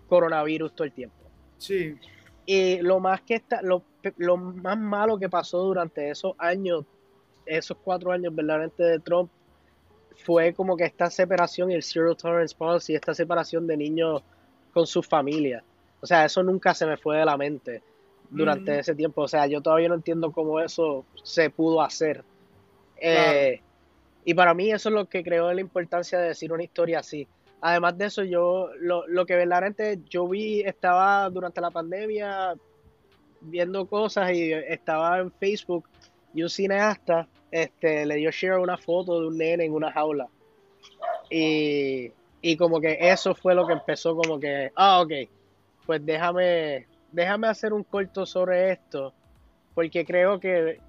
coronavirus 0.08 0.74
todo 0.74 0.84
el 0.84 0.92
tiempo. 0.92 1.16
Sí. 1.58 1.96
Y 2.44 2.78
lo 2.78 2.98
más 2.98 3.20
que 3.20 3.36
está, 3.36 3.62
lo, 3.62 3.84
lo 4.16 4.36
más 4.36 4.78
malo 4.78 5.18
que 5.18 5.28
pasó 5.28 5.62
durante 5.62 6.10
esos 6.10 6.34
años, 6.38 6.84
esos 7.46 7.76
cuatro 7.78 8.10
años 8.10 8.34
verdaderamente 8.34 8.82
de 8.82 8.98
Trump, 8.98 9.30
fue 10.24 10.52
como 10.52 10.76
que 10.76 10.84
esta 10.84 11.10
separación 11.10 11.70
el 11.70 11.84
Zero 11.84 12.16
Tolerance 12.16 12.54
Policy, 12.56 12.94
esta 12.94 13.14
separación 13.14 13.66
de 13.66 13.76
niños 13.76 14.22
con 14.72 14.86
sus 14.86 15.06
familias. 15.06 15.62
O 16.00 16.06
sea, 16.06 16.24
eso 16.24 16.42
nunca 16.42 16.74
se 16.74 16.86
me 16.86 16.96
fue 16.96 17.18
de 17.18 17.24
la 17.24 17.36
mente 17.36 17.82
durante 18.30 18.78
ese 18.78 18.94
tiempo. 18.94 19.22
O 19.22 19.28
sea, 19.28 19.46
yo 19.46 19.60
todavía 19.60 19.88
no 19.88 19.94
entiendo 19.94 20.32
cómo 20.32 20.60
eso 20.60 21.04
se 21.22 21.50
pudo 21.50 21.82
hacer. 21.82 22.24
Eh, 23.00 23.60
y 24.24 24.34
para 24.34 24.54
mí 24.54 24.70
eso 24.70 24.88
es 24.88 24.94
lo 24.94 25.06
que 25.06 25.22
creó 25.22 25.52
la 25.52 25.60
importancia 25.60 26.18
de 26.18 26.28
decir 26.28 26.52
una 26.52 26.64
historia 26.64 27.00
así. 27.00 27.26
Además 27.60 27.98
de 27.98 28.06
eso, 28.06 28.22
yo 28.22 28.70
lo, 28.78 29.06
lo 29.08 29.26
que 29.26 29.34
verdaderamente 29.34 30.00
yo 30.08 30.28
vi, 30.28 30.60
estaba 30.60 31.28
durante 31.30 31.60
la 31.60 31.70
pandemia 31.70 32.54
viendo 33.40 33.86
cosas 33.86 34.32
y 34.32 34.52
estaba 34.52 35.18
en 35.18 35.32
Facebook 35.32 35.84
y 36.34 36.42
un 36.42 36.50
cineasta 36.50 37.28
este, 37.50 38.04
le 38.04 38.16
dio 38.16 38.30
share 38.30 38.58
una 38.58 38.76
foto 38.76 39.20
de 39.20 39.28
un 39.28 39.38
nene 39.38 39.64
en 39.64 39.72
una 39.72 39.92
jaula. 39.92 40.28
Y, 41.30 42.12
y 42.40 42.56
como 42.56 42.80
que 42.80 42.98
eso 43.00 43.34
fue 43.34 43.54
lo 43.54 43.66
que 43.66 43.72
empezó 43.72 44.14
como 44.16 44.38
que, 44.38 44.70
ah, 44.74 45.00
ok, 45.00 45.12
pues 45.86 46.04
déjame, 46.04 46.86
déjame 47.12 47.48
hacer 47.48 47.72
un 47.72 47.84
corto 47.84 48.26
sobre 48.26 48.72
esto, 48.72 49.12
porque 49.74 50.04
creo 50.04 50.38
que 50.40 50.80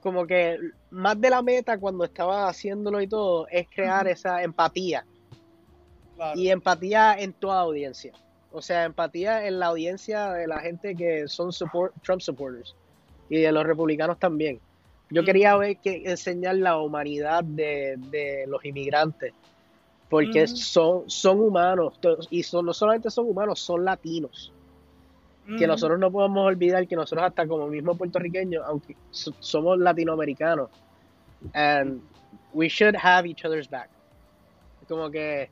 como 0.00 0.26
que 0.26 0.58
más 0.90 1.20
de 1.20 1.30
la 1.30 1.42
meta 1.42 1.78
cuando 1.78 2.04
estaba 2.04 2.48
haciéndolo 2.48 3.00
y 3.00 3.08
todo 3.08 3.48
es 3.48 3.66
crear 3.68 4.06
esa 4.08 4.42
empatía 4.42 5.04
Claro. 6.14 6.38
y 6.38 6.50
empatía 6.50 7.14
en 7.18 7.32
toda 7.32 7.60
audiencia. 7.60 8.12
O 8.50 8.60
sea, 8.62 8.84
empatía 8.84 9.46
en 9.46 9.58
la 9.60 9.66
audiencia 9.66 10.32
de 10.32 10.48
la 10.48 10.58
gente 10.60 10.94
que 10.96 11.28
son 11.28 11.52
support, 11.52 11.94
Trump 12.02 12.20
supporters 12.20 12.74
y 13.28 13.38
de 13.40 13.52
los 13.52 13.64
republicanos 13.64 14.18
también. 14.18 14.58
Yo 15.10 15.24
quería 15.24 15.56
ver 15.56 15.76
que 15.76 16.02
enseñar 16.06 16.56
la 16.56 16.78
humanidad 16.78 17.44
de, 17.44 17.96
de 18.10 18.46
los 18.46 18.64
inmigrantes, 18.64 19.32
porque 20.10 20.46
son, 20.46 21.08
son 21.08 21.40
humanos 21.40 21.98
y 22.30 22.42
son, 22.42 22.66
no 22.66 22.74
solamente 22.74 23.10
son 23.10 23.26
humanos, 23.26 23.60
son 23.60 23.84
latinos. 23.84 24.52
Que 25.56 25.66
nosotros 25.66 25.98
no 25.98 26.10
podemos 26.10 26.46
olvidar 26.46 26.86
que 26.86 26.94
nosotros 26.94 27.26
hasta 27.26 27.46
como 27.46 27.68
mismo 27.68 27.96
puertorriqueños, 27.96 28.62
aunque 28.66 28.96
so- 29.10 29.32
somos 29.40 29.78
latinoamericanos, 29.78 30.68
and 31.54 32.02
we 32.52 32.68
should 32.68 32.94
have 33.00 33.26
each 33.26 33.44
other's 33.46 33.68
back. 33.70 33.88
Como 34.86 35.10
que 35.10 35.48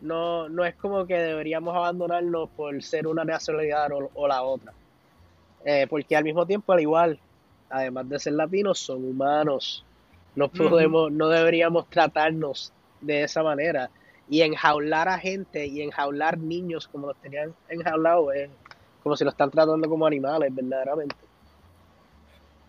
no, 0.00 0.48
no 0.48 0.64
es 0.64 0.74
como 0.76 1.04
que 1.06 1.14
deberíamos 1.18 1.74
abandonarnos 1.74 2.48
por 2.50 2.80
ser 2.82 3.06
una 3.08 3.24
nacionalidad 3.24 3.90
o, 3.92 4.10
o 4.14 4.28
la 4.28 4.42
otra. 4.42 4.72
Eh, 5.64 5.86
porque 5.88 6.14
al 6.16 6.24
mismo 6.24 6.46
tiempo, 6.46 6.72
al 6.72 6.80
igual, 6.80 7.18
además 7.70 8.08
de 8.08 8.18
ser 8.20 8.34
latinos, 8.34 8.78
son 8.78 9.04
humanos. 9.04 9.84
No 10.36 10.48
podemos, 10.48 11.10
no 11.10 11.28
deberíamos 11.28 11.88
tratarnos 11.88 12.72
de 13.00 13.22
esa 13.24 13.42
manera. 13.42 13.90
Y 14.28 14.42
enjaular 14.42 15.08
a 15.08 15.18
gente 15.18 15.66
y 15.66 15.82
enjaular 15.82 16.38
niños 16.38 16.86
como 16.88 17.08
los 17.08 17.16
tenían 17.18 17.54
enjaulados 17.68 18.34
es 18.34 18.50
como 19.04 19.16
si 19.16 19.22
lo 19.22 19.30
están 19.30 19.50
tratando 19.50 19.86
como 19.86 20.06
animales, 20.06 20.52
verdaderamente. 20.52 21.14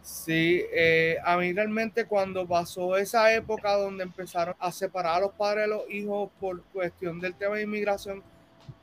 Sí, 0.04 0.62
eh, 0.72 1.18
a 1.24 1.38
mí 1.38 1.52
realmente 1.54 2.06
cuando 2.06 2.46
pasó 2.46 2.98
esa 2.98 3.34
época 3.34 3.74
donde 3.78 4.04
empezaron 4.04 4.54
a 4.60 4.72
separar 4.72 5.16
a 5.16 5.20
los 5.22 5.32
padres 5.32 5.64
de 5.64 5.68
los 5.70 5.90
hijos 5.90 6.30
por 6.40 6.62
cuestión 6.66 7.22
del 7.22 7.34
tema 7.36 7.56
de 7.56 7.64
inmigración, 7.64 8.22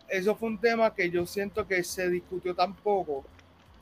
eso 0.09 0.35
fue 0.35 0.49
un 0.49 0.59
tema 0.59 0.95
que 0.95 1.11
yo 1.11 1.27
siento 1.27 1.69
que 1.69 1.85
se 1.85 2.09
discutió 2.09 2.55
tan 2.55 2.75
poco 2.75 3.23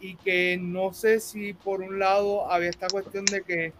y 0.01 0.17
que 0.17 0.59
no 0.61 0.93
sé 0.93 1.21
si 1.21 1.55
por 1.55 1.81
un 1.81 1.99
lado 1.99 2.51
había 2.51 2.71
esta 2.71 2.89
cuestión 2.89 3.25
de 3.25 3.43
que 3.43 3.73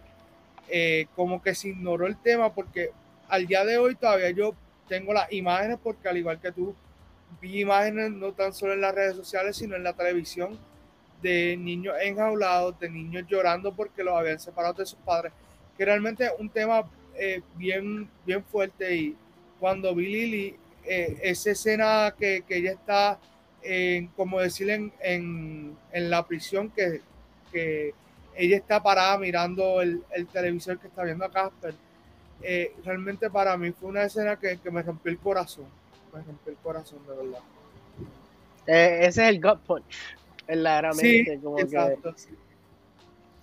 eh, 0.69 1.07
como 1.17 1.41
que 1.41 1.53
se 1.53 1.67
ignoró 1.67 2.07
el 2.07 2.15
tema 2.15 2.53
porque 2.53 2.91
al 3.27 3.45
día 3.45 3.65
de 3.65 3.77
hoy 3.77 3.95
todavía 3.95 4.31
yo 4.31 4.55
tengo 4.87 5.13
las 5.13 5.31
imágenes 5.33 5.77
porque 5.83 6.07
al 6.07 6.17
igual 6.17 6.39
que 6.39 6.51
tú 6.51 6.73
vi 7.39 7.61
imágenes 7.61 8.11
no 8.11 8.33
tan 8.33 8.53
solo 8.53 8.73
en 8.73 8.81
las 8.81 8.93
redes 8.93 9.15
sociales 9.15 9.55
sino 9.57 9.75
en 9.75 9.83
la 9.83 9.93
televisión 9.93 10.59
de 11.21 11.55
niños 11.55 11.95
enjaulados, 12.01 12.79
de 12.79 12.89
niños 12.89 13.25
llorando 13.27 13.73
porque 13.73 14.03
los 14.03 14.15
habían 14.15 14.39
separado 14.39 14.73
de 14.73 14.85
sus 14.85 14.99
padres, 14.99 15.31
que 15.77 15.85
realmente 15.85 16.25
es 16.25 16.31
un 16.39 16.49
tema 16.49 16.83
eh, 17.15 17.41
bien, 17.55 18.09
bien 18.25 18.43
fuerte. 18.43 18.95
Y 18.95 19.15
cuando 19.59 19.93
vi 19.93 20.07
Lily, 20.07 20.55
eh, 20.85 21.19
esa 21.21 21.51
escena 21.51 22.13
que, 22.17 22.43
que 22.47 22.57
ella 22.57 22.71
está, 22.71 23.19
como 24.15 24.39
decir, 24.39 24.71
en, 24.71 24.91
en, 24.99 25.77
en 25.91 26.09
la 26.09 26.25
prisión, 26.25 26.71
que, 26.71 27.01
que 27.51 27.93
ella 28.35 28.57
está 28.57 28.81
parada 28.81 29.19
mirando 29.19 29.81
el, 29.81 30.03
el 30.15 30.25
televisor 30.25 30.79
que 30.79 30.87
está 30.87 31.03
viendo 31.03 31.25
a 31.25 31.31
Casper, 31.31 31.75
eh, 32.41 32.73
realmente 32.83 33.29
para 33.29 33.55
mí 33.57 33.71
fue 33.71 33.89
una 33.89 34.03
escena 34.03 34.35
que, 34.39 34.57
que 34.57 34.71
me 34.71 34.81
rompió 34.81 35.11
el 35.11 35.19
corazón, 35.19 35.65
me 36.13 36.21
rompió 36.23 36.51
el 36.51 36.57
corazón 36.59 36.99
de 37.07 37.15
verdad. 37.15 37.39
Eh, 38.67 38.99
ese 39.07 39.23
es 39.23 39.29
el 39.29 39.41
gut 39.41 39.59
punch, 39.65 39.95
verdaderamente. 40.47 41.35
Sí, 41.35 41.41
como 41.41 41.55
que- 41.57 41.61
exacto, 41.63 42.13
sí. 42.15 42.29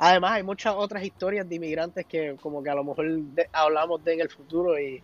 Además, 0.01 0.33
hay 0.33 0.43
muchas 0.45 0.75
otras 0.77 1.03
historias 1.03 1.49
de 1.49 1.57
inmigrantes 1.57 2.07
que 2.07 2.37
como 2.41 2.63
que 2.63 2.71
a 2.71 2.75
lo 2.75 2.85
mejor 2.85 3.11
de- 3.11 3.49
hablamos 3.53 4.03
de 4.05 4.15
en 4.15 4.21
el 4.21 4.29
futuro, 4.31 4.79
y 4.79 5.03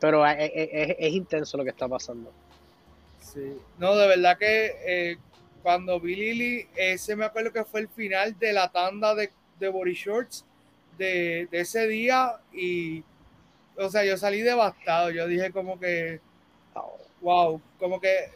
pero 0.00 0.24
es, 0.26 0.36
es- 0.54 0.68
es- 0.72 0.96
es 0.98 1.12
intenso 1.12 1.56
lo 1.56 1.64
que 1.64 1.70
está 1.70 1.88
pasando. 1.88 2.30
Sí. 3.18 3.56
No, 3.78 3.96
de 3.96 4.06
verdad 4.06 4.38
que 4.38 4.72
eh, 4.86 5.16
cuando 5.62 5.98
vi 5.98 6.14
Lily, 6.14 6.68
ese 6.76 7.16
me 7.16 7.24
acuerdo 7.24 7.50
que 7.52 7.64
fue 7.64 7.80
el 7.80 7.88
final 7.88 8.38
de 8.38 8.52
la 8.52 8.70
tanda 8.70 9.14
de, 9.16 9.30
de 9.58 9.68
Body 9.68 9.94
Shorts 9.94 10.44
de, 10.96 11.48
de 11.50 11.60
ese 11.60 11.88
día 11.88 12.36
y, 12.52 13.02
o 13.76 13.88
sea, 13.90 14.04
yo 14.04 14.16
salí 14.16 14.42
devastado. 14.42 15.10
Yo 15.10 15.26
dije 15.26 15.50
como 15.50 15.80
que, 15.80 16.20
wow, 17.20 17.60
como 17.78 18.00
que 18.00 18.14
eh, 18.14 18.30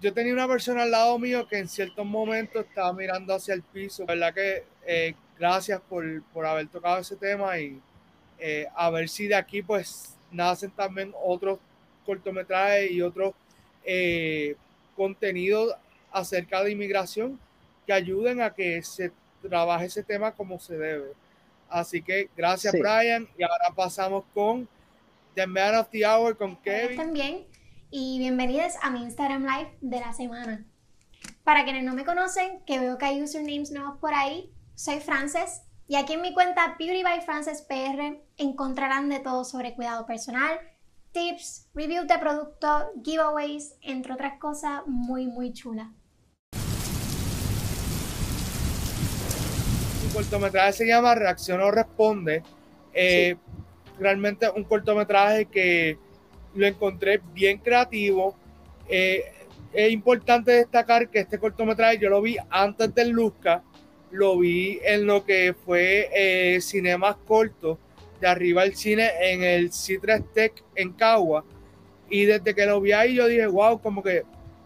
yo 0.00 0.12
tenía 0.12 0.32
una 0.32 0.48
persona 0.48 0.82
al 0.82 0.90
lado 0.90 1.18
mío 1.18 1.46
que 1.48 1.58
en 1.58 1.68
ciertos 1.68 2.04
momentos 2.04 2.64
estaba 2.66 2.92
mirando 2.92 3.34
hacia 3.34 3.54
el 3.54 3.62
piso. 3.62 4.04
Verdad 4.06 4.34
que 4.34 4.64
eh, 4.86 5.14
gracias 5.38 5.80
por, 5.80 6.22
por 6.32 6.46
haber 6.46 6.68
tocado 6.68 6.98
ese 6.98 7.16
tema 7.16 7.58
y 7.58 7.80
eh, 8.38 8.66
a 8.74 8.90
ver 8.90 9.08
si 9.08 9.26
de 9.28 9.34
aquí 9.34 9.62
pues 9.62 10.16
nacen 10.30 10.70
también 10.70 11.12
otros 11.22 11.58
cortometrajes 12.04 12.90
y 12.90 13.00
otros 13.00 13.34
eh, 13.84 14.56
contenidos 14.96 15.74
acerca 16.12 16.62
de 16.62 16.72
inmigración 16.72 17.38
que 17.86 17.92
ayuden 17.92 18.40
a 18.40 18.52
que 18.52 18.82
se 18.82 19.12
trabaje 19.42 19.86
ese 19.86 20.02
tema 20.02 20.32
como 20.32 20.58
se 20.58 20.76
debe. 20.76 21.12
Así 21.68 22.02
que 22.02 22.28
gracias 22.36 22.72
Sí. 22.72 22.80
Brian 22.80 23.28
y 23.38 23.42
ahora 23.42 23.74
pasamos 23.74 24.24
con 24.34 24.68
The 25.34 25.46
Man 25.46 25.74
of 25.76 25.88
the 25.90 26.06
Hour 26.06 26.36
con 26.36 26.56
Kevin. 26.56 26.96
también 26.96 27.44
y 27.96 28.18
bienvenidos 28.18 28.72
a 28.82 28.90
mi 28.90 29.04
Instagram 29.04 29.44
Live 29.44 29.78
de 29.80 30.00
la 30.00 30.12
semana. 30.12 30.64
Para 31.44 31.62
quienes 31.62 31.84
no 31.84 31.94
me 31.94 32.04
conocen, 32.04 32.60
que 32.66 32.80
veo 32.80 32.98
que 32.98 33.04
hay 33.04 33.22
usernames 33.22 33.70
nuevos 33.70 33.98
por 34.00 34.12
ahí, 34.12 34.52
soy 34.74 34.98
Frances 34.98 35.62
y 35.86 35.94
aquí 35.94 36.14
en 36.14 36.20
mi 36.20 36.34
cuenta 36.34 36.74
Beauty 36.76 37.04
by 37.04 37.20
Frances 37.20 37.62
PR 37.62 38.20
encontrarán 38.36 39.08
de 39.08 39.20
todo 39.20 39.44
sobre 39.44 39.76
cuidado 39.76 40.06
personal, 40.06 40.58
tips, 41.12 41.68
reviews 41.72 42.08
de 42.08 42.18
productos, 42.18 42.86
giveaways, 43.04 43.76
entre 43.80 44.14
otras 44.14 44.40
cosas 44.40 44.82
muy 44.86 45.28
muy 45.28 45.52
chulas. 45.52 45.86
Su 50.02 50.12
cortometraje 50.12 50.72
se 50.72 50.86
llama 50.88 51.14
Reacción 51.14 51.60
o 51.60 51.70
Responde. 51.70 52.42
Eh, 52.92 53.36
Realmente 53.98 54.50
un 54.50 54.64
cortometraje 54.64 55.46
que 55.46 55.98
lo 56.54 56.66
encontré 56.66 57.20
bien 57.32 57.58
creativo. 57.58 58.36
Eh, 58.88 59.24
es 59.72 59.92
importante 59.92 60.52
destacar 60.52 61.08
que 61.08 61.20
este 61.20 61.38
cortometraje 61.38 61.98
yo 61.98 62.08
lo 62.08 62.22
vi 62.22 62.36
antes 62.50 62.94
del 62.94 63.10
Luzca, 63.10 63.62
lo 64.10 64.38
vi 64.38 64.78
en 64.84 65.06
lo 65.06 65.24
que 65.24 65.54
fue 65.64 66.08
eh, 66.14 66.60
Cinemas 66.60 67.16
Cortos, 67.26 67.78
de 68.20 68.28
arriba 68.28 68.62
al 68.62 68.76
cine 68.76 69.10
en 69.20 69.42
el 69.42 69.72
Citrus 69.72 70.32
Tech 70.32 70.52
en 70.76 70.92
Cagua. 70.92 71.44
Y 72.08 72.24
desde 72.24 72.54
que 72.54 72.66
lo 72.66 72.80
vi 72.80 72.92
ahí 72.92 73.14
yo 73.14 73.26
dije, 73.26 73.46
wow, 73.46 73.80
como 73.80 74.02
que 74.02 74.22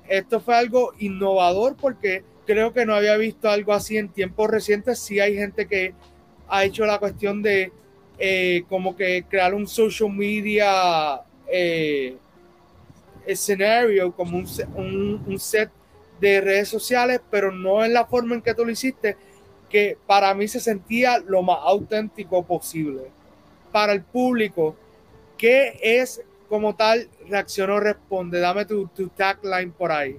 esto 0.09 0.40
fue 0.40 0.57
algo 0.57 0.92
innovador 0.98 1.77
porque 1.77 2.22
creo 2.46 2.72
que 2.72 2.85
no 2.85 2.94
había 2.94 3.16
visto 3.16 3.48
algo 3.48 3.72
así 3.72 3.96
en 3.96 4.09
tiempos 4.09 4.51
recientes. 4.51 4.98
Sí 4.98 5.20
hay 5.20 5.37
gente 5.37 5.66
que 5.66 5.94
ha 6.48 6.64
hecho 6.64 6.85
la 6.85 6.98
cuestión 6.98 7.42
de 7.42 7.72
eh, 8.18 8.64
como 8.68 8.96
que 8.96 9.24
crear 9.29 9.55
un 9.55 9.66
social 9.66 10.11
media 10.11 11.22
eh, 11.50 12.16
escenario, 13.26 14.12
como 14.12 14.38
un, 14.38 15.22
un- 15.26 15.38
set 15.38 15.70
de 16.20 16.40
redes 16.40 16.68
sociales, 16.68 17.20
pero 17.30 17.52
no 17.52 17.84
en 17.84 17.92
la 17.92 18.06
forma 18.06 18.34
en 18.34 18.42
que 18.42 18.54
tú 18.54 18.64
lo 18.64 18.70
hiciste, 18.72 19.16
que 19.70 19.96
para 20.06 20.34
mí 20.34 20.48
se 20.48 20.61
sentía 20.61 21.18
lo 21.18 21.42
más 21.42 21.58
auténtico 21.62 22.44
posible. 22.44 23.02
Para 23.70 23.92
el 23.92 24.02
público, 24.02 24.76
¿qué 25.37 25.78
es 25.82 26.22
como 26.48 26.74
tal 26.74 27.08
reacción 27.28 27.70
o 27.70 27.78
responde? 27.80 28.40
Dame 28.40 28.64
tu, 28.64 28.88
tu 28.88 29.08
tagline 29.08 29.72
por 29.72 29.92
ahí. 29.92 30.18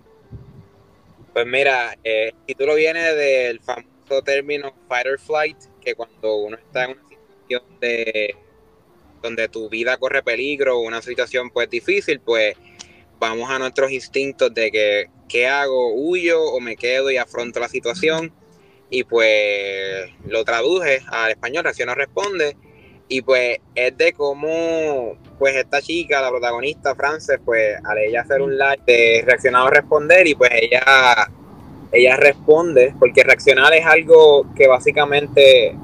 Pues 1.33 1.45
mira, 1.45 1.93
eh, 2.03 2.29
el 2.29 2.45
título 2.45 2.75
viene 2.75 3.01
del 3.15 3.59
famoso 3.61 4.21
término 4.23 4.73
fight 4.87 5.07
or 5.07 5.19
flight, 5.19 5.57
que 5.81 5.95
cuando 5.95 6.37
uno 6.37 6.57
está 6.57 6.85
en 6.85 6.91
una 6.91 7.03
situación 7.09 7.79
de 7.79 8.35
donde 9.21 9.47
tu 9.49 9.69
vida 9.69 9.97
corre 9.97 10.23
peligro, 10.23 10.79
una 10.79 11.01
situación 11.01 11.49
pues 11.49 11.69
difícil, 11.69 12.19
pues 12.19 12.55
vamos 13.19 13.49
a 13.49 13.59
nuestros 13.59 13.91
instintos 13.91 14.53
de 14.53 14.71
que 14.71 15.09
qué 15.27 15.47
hago, 15.47 15.93
huyo 15.93 16.41
o 16.41 16.59
me 16.59 16.75
quedo 16.75 17.11
y 17.11 17.17
afronto 17.17 17.59
la 17.59 17.69
situación 17.69 18.31
y 18.89 19.03
pues 19.03 20.09
lo 20.25 20.43
traduje 20.43 21.01
al 21.07 21.31
español, 21.31 21.63
reacción 21.63 21.87
no 21.87 21.95
responde. 21.95 22.57
Y 23.11 23.21
pues 23.23 23.57
es 23.73 23.97
de 23.97 24.13
cómo 24.13 25.17
pues 25.39 25.55
esta 25.55 25.81
chica, 25.81 26.21
la 26.21 26.29
protagonista 26.29 26.93
Frances, 26.93 27.39
pues 27.43 27.75
al 27.83 27.97
ella 27.97 28.21
hacer 28.21 28.41
un 28.41 28.55
live 28.55 28.81
de 28.85 29.23
reaccionado 29.25 29.69
responder 29.69 30.27
y 30.27 30.35
pues 30.35 30.51
ella 30.53 31.27
ella 31.91 32.17
responde 32.17 32.93
porque 32.99 33.23
reaccionar 33.23 33.73
es 33.73 33.83
algo 33.83 34.45
que 34.55 34.67
básicamente 34.67 35.75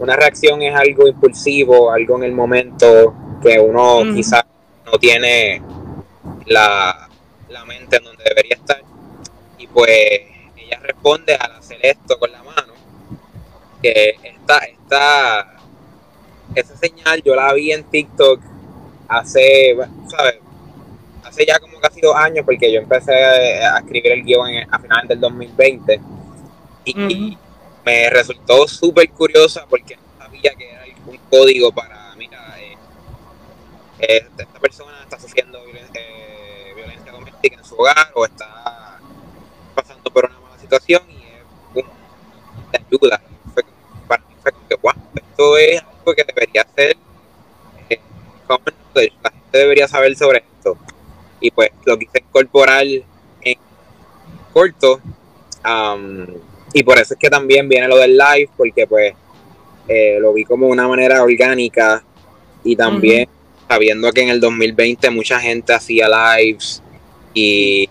una 0.00 0.16
reacción 0.16 0.62
es 0.62 0.74
algo 0.74 1.06
impulsivo, 1.06 1.92
algo 1.92 2.16
en 2.16 2.24
el 2.24 2.32
momento 2.32 3.14
que 3.42 3.60
uno 3.60 4.02
quizás 4.14 4.42
no 4.84 4.92
tiene 4.98 5.62
la, 6.46 7.08
la 7.48 7.64
mente 7.64 7.96
en 7.96 8.04
donde 8.04 8.24
debería 8.24 8.56
estar. 8.56 8.82
Y 9.58 9.66
pues 9.66 9.90
ella 10.56 10.80
responde 10.82 11.34
al 11.34 11.52
hacer 11.52 11.78
esto 11.82 12.18
con 12.18 12.32
la 12.32 12.42
mano 12.42 12.72
que 13.82 14.16
esta, 14.22 14.58
esta 14.58 15.60
esa 16.54 16.76
señal 16.76 17.22
yo 17.22 17.34
la 17.34 17.52
vi 17.52 17.72
en 17.72 17.84
TikTok 17.84 18.40
hace, 19.08 19.76
¿sabes? 20.08 20.38
Hace 21.24 21.46
ya 21.46 21.58
como 21.58 21.78
casi 21.78 22.00
dos 22.00 22.16
años, 22.16 22.44
porque 22.44 22.72
yo 22.72 22.80
empecé 22.80 23.14
a 23.14 23.78
escribir 23.78 24.12
el 24.12 24.24
guion 24.24 24.48
a 24.70 24.78
finales 24.78 25.08
del 25.08 25.20
2020 25.20 26.00
y 26.84 27.38
me 27.84 28.10
resultó 28.10 28.66
súper 28.68 29.10
curiosa 29.10 29.66
porque 29.68 29.96
no 29.96 30.24
sabía 30.24 30.54
que 30.54 30.70
era 30.70 30.84
un 31.06 31.18
código 31.30 31.72
para, 31.72 32.14
mira, 32.16 32.38
eh, 32.60 32.76
eh, 34.00 34.26
esta 34.38 34.58
persona 34.58 35.02
está 35.02 35.18
sufriendo 35.18 35.62
violencia, 35.64 36.00
eh, 36.00 36.72
violencia 36.74 37.12
doméstica 37.12 37.56
en 37.56 37.64
su 37.64 37.74
hogar 37.76 38.10
o 38.14 38.24
está 38.24 38.98
pasando 39.74 40.10
por 40.10 40.26
una 40.26 40.38
mala 40.40 40.58
situación 40.58 41.02
y 41.10 41.16
es 41.16 41.44
un 41.74 41.84
de 42.72 42.78
ayuda. 42.78 43.22
para 44.06 44.22
mí 44.26 44.34
fue 44.42 44.52
como 44.52 44.68
que, 44.68 44.76
wow, 44.76 44.92
esto 45.14 45.56
es 45.58 45.82
que 46.16 46.24
debería 46.24 46.66
ser 46.74 46.96
eh, 47.88 48.00
la 49.22 49.30
gente 49.30 49.58
debería 49.58 49.88
saber 49.88 50.16
sobre 50.16 50.38
esto 50.38 50.76
y 51.40 51.50
pues 51.50 51.70
lo 51.84 51.98
quise 51.98 52.18
incorporar 52.18 52.84
en 52.84 53.58
corto 54.52 55.00
y 56.72 56.82
por 56.82 56.98
eso 56.98 57.14
es 57.14 57.20
que 57.20 57.30
también 57.30 57.68
viene 57.68 57.88
lo 57.88 57.96
del 57.96 58.16
live 58.16 58.48
porque 58.56 58.86
pues 58.86 59.14
eh, 59.88 60.18
lo 60.20 60.32
vi 60.32 60.44
como 60.44 60.68
una 60.68 60.86
manera 60.86 61.22
orgánica 61.22 62.02
y 62.62 62.76
también 62.76 63.28
sabiendo 63.68 64.12
que 64.12 64.22
en 64.22 64.28
el 64.28 64.40
2020 64.40 65.10
mucha 65.10 65.40
gente 65.40 65.72
hacía 65.72 66.08
lives 66.08 66.82
y 67.34 67.88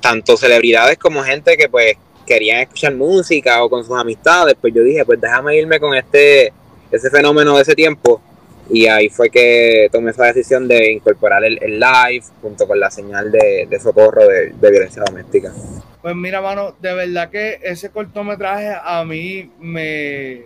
tanto 0.00 0.36
celebridades 0.36 0.98
como 0.98 1.22
gente 1.22 1.56
que 1.56 1.68
pues 1.68 1.96
querían 2.26 2.60
escuchar 2.60 2.94
música 2.94 3.62
o 3.62 3.68
con 3.68 3.84
sus 3.84 3.96
amistades, 3.96 4.54
pues 4.60 4.72
yo 4.72 4.82
dije, 4.82 5.04
pues 5.04 5.20
déjame 5.20 5.56
irme 5.56 5.80
con 5.80 5.94
este 5.94 6.52
ese 6.90 7.10
fenómeno 7.10 7.56
de 7.56 7.62
ese 7.62 7.74
tiempo 7.74 8.20
y 8.70 8.86
ahí 8.86 9.08
fue 9.08 9.30
que 9.30 9.88
tomé 9.90 10.10
esa 10.10 10.24
decisión 10.24 10.68
de 10.68 10.92
incorporar 10.92 11.44
el, 11.44 11.56
live 11.56 12.24
junto 12.40 12.66
con 12.66 12.78
la 12.78 12.90
señal 12.90 13.30
de, 13.30 13.78
socorro 13.80 14.26
de, 14.26 14.52
violencia 14.70 15.02
doméstica. 15.04 15.52
Pues 16.00 16.16
mira, 16.16 16.40
mano, 16.40 16.74
de 16.80 16.94
verdad 16.94 17.30
que 17.30 17.60
ese 17.62 17.90
cortometraje 17.90 18.74
a 18.82 19.04
mí 19.04 19.50
me 19.58 20.42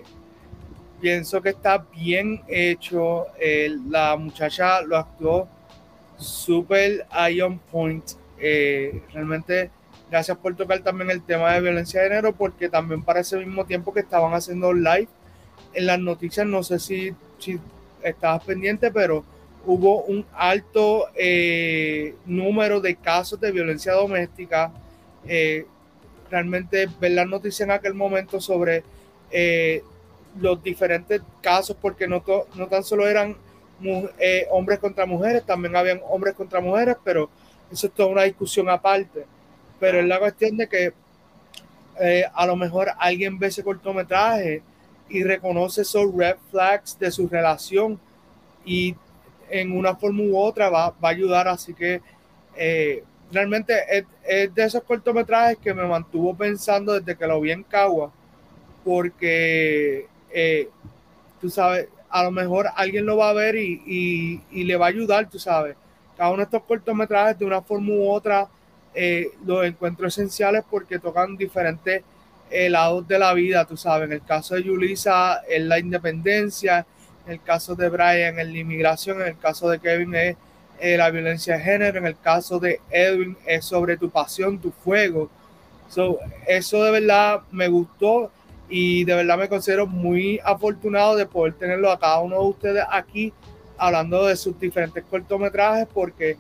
pienso 1.00 1.40
que 1.42 1.50
está 1.50 1.87
bien 1.94 2.42
hecho. 2.48 3.26
la 3.90 4.16
muchacha 4.16 4.83
lo 4.83 4.96
actuó 4.96 5.48
súper 6.16 7.07
on 7.42 7.59
point. 7.70 8.05
Eh, 8.38 9.02
realmente, 9.12 9.70
gracias 10.11 10.37
por 10.38 10.55
tocar 10.57 10.81
también 10.81 11.11
el 11.11 11.22
tema 11.22 11.52
de 11.52 11.61
violencia 11.61 12.02
de 12.02 12.09
género, 12.09 12.33
porque 12.33 12.68
también 12.68 13.02
para 13.02 13.20
ese 13.20 13.37
mismo 13.37 13.64
tiempo 13.64 13.92
que 13.92 14.00
estaban 14.00 14.35
haciendo 14.35 14.72
live 14.72 15.09
en 15.74 15.87
las 15.87 15.98
noticias, 15.98 16.46
no 16.46 16.62
sé 16.62 16.79
si 16.79 17.14
estabas 18.09 18.45
pendiente, 18.45 18.90
pero 18.90 19.25
hubo 19.64 20.05
un 20.05 20.25
alto 20.33 21.07
eh, 21.14 22.14
número 22.25 22.81
de 22.81 22.97
casos 22.97 23.40
de 23.40 23.51
violencia 23.51 23.92
doméstica. 23.92 24.73
Eh, 25.27 25.66
realmente 26.31 26.88
ver 27.01 27.12
las 27.12 27.27
noticias 27.27 27.69
en 27.69 27.73
aquel 27.73 27.95
momento 27.95 28.40
sobre 28.40 28.83
eh, 29.31 29.83
los 30.40 30.62
diferentes 30.62 31.21
casos, 31.40 31.77
porque 31.81 32.07
no, 32.09 32.23
tan 32.69 32.85
solo 32.85 33.07
eran 33.07 33.37
hombres 34.51 34.79
contra 34.79 35.05
mujeres, 35.07 35.45
también 35.45 35.77
habían 35.77 36.01
hombres 36.09 36.35
contra 36.35 36.61
mujeres, 36.61 36.97
pero 37.05 37.29
eso 37.71 37.87
es 37.87 37.92
toda 37.92 38.09
una 38.09 38.23
discusión 38.23 38.69
aparte. 38.69 39.25
Pero 39.79 40.01
es 40.01 40.07
la 40.07 40.19
cuestión 40.19 40.57
de 40.57 40.69
que 40.69 40.92
a 42.33 42.47
lo 42.47 42.57
mejor 42.57 42.90
alguien 42.99 43.38
ve 43.38 43.49
ese 43.49 43.64
cortometraje 43.64 44.62
y 45.09 45.23
reconoce 45.23 45.83
esos 45.83 46.14
red 46.14 46.37
flags 46.51 46.99
de 46.99 47.11
su 47.11 47.29
relación 47.29 47.99
y 48.64 48.97
en 49.49 49.77
una 49.77 49.95
forma 49.95 50.23
u 50.23 50.37
otra 50.37 50.69
va, 50.69 50.90
va 50.90 51.09
a 51.09 51.12
ayudar. 51.12 51.49
Así 51.49 51.75
que 51.75 52.01
eh, 52.57 53.05
realmente 53.31 53.75
es, 53.90 54.55
de 54.55 54.64
esos 54.64 54.83
cortometrajes 54.83 55.59
que 55.59 55.75
me 55.75 55.85
mantuvo 55.85 56.35
pensando 56.35 56.95
desde 56.95 57.16
que 57.16 57.27
lo 57.27 57.40
vi 57.40 57.53
en 57.53 57.62
Cagua, 57.62 58.12
porque 58.85 60.07
eh, 60.31 60.69
tú 61.40 61.51
sabes, 61.51 61.88
a 62.09 62.23
lo 62.25 62.31
mejor 62.31 62.66
alguien 62.75 63.07
lo 63.07 63.16
va 63.16 63.31
a 63.31 63.35
ver 63.35 63.57
y, 63.57 64.40
y, 64.51 64.64
le 64.64 64.77
va 64.77 64.87
a 64.87 64.88
ayudar, 64.88 65.29
tú 65.29 65.38
sabes. 65.38 65.77
Cada 66.16 66.31
uno 66.31 66.38
de 66.38 66.45
estos 66.45 66.62
cortometrajes 66.62 67.38
de 67.38 67.45
una 67.45 67.61
forma 67.61 67.92
u 67.92 68.09
otra 68.11 68.49
eh, 68.95 69.31
los 69.45 69.64
encuentro 69.64 70.07
esenciales 70.07 70.64
porque 70.71 70.99
tocan 70.99 71.37
diferentes 71.37 72.03
el 72.50 72.72
lado 72.72 73.02
de 73.02 73.18
la 73.18 73.32
vida, 73.35 73.64
tú 73.64 73.76
sabes. 73.76 74.06
En 74.06 74.12
el 74.12 74.24
caso 74.24 74.54
de 74.54 74.62
Yulisa 74.62 75.42
es 75.48 75.62
la 75.62 75.78
independencia, 75.78 76.87
en 77.26 77.32
el 77.32 77.42
caso 77.42 77.74
de 77.74 77.88
Brian 77.88 78.38
es 78.38 78.46
la 78.46 78.59
inmigración, 78.59 79.20
en 79.20 79.28
el 79.28 79.38
caso 79.38 79.68
de 79.68 79.78
Kevin 79.78 80.14
es 80.14 80.37
eh, 80.78 80.96
la 80.96 81.11
violencia 81.11 81.56
de 81.56 81.62
género, 81.62 81.98
en 81.98 82.06
el 82.06 82.18
caso 82.18 82.59
de 82.59 82.80
Edwin 82.90 83.37
es 83.46 83.64
sobre 83.64 83.96
tu 83.96 84.11
pasión, 84.11 84.59
tu 84.59 84.70
fuego. 84.70 85.30
So, 85.88 86.18
eso 86.46 86.82
de 86.85 86.90
verdad 86.90 87.42
me 87.50 87.68
gustó 87.68 88.30
y 88.68 89.04
de 89.04 89.14
verdad 89.14 89.38
me 89.38 89.48
considero 89.48 89.87
muy 89.87 90.40
afortunado 90.44 91.16
de 91.16 91.26
poder 91.26 91.54
tenerlo 91.54 91.90
a 91.90 91.98
cada 91.98 92.20
uno 92.20 92.40
de 92.40 92.48
ustedes 92.48 92.85
aquí 92.90 93.32
hablando 93.78 94.26
de 94.26 94.37
sus 94.37 94.59
diferentes 94.59 95.04
cortometrajes 95.04 95.87
porque 95.92 96.37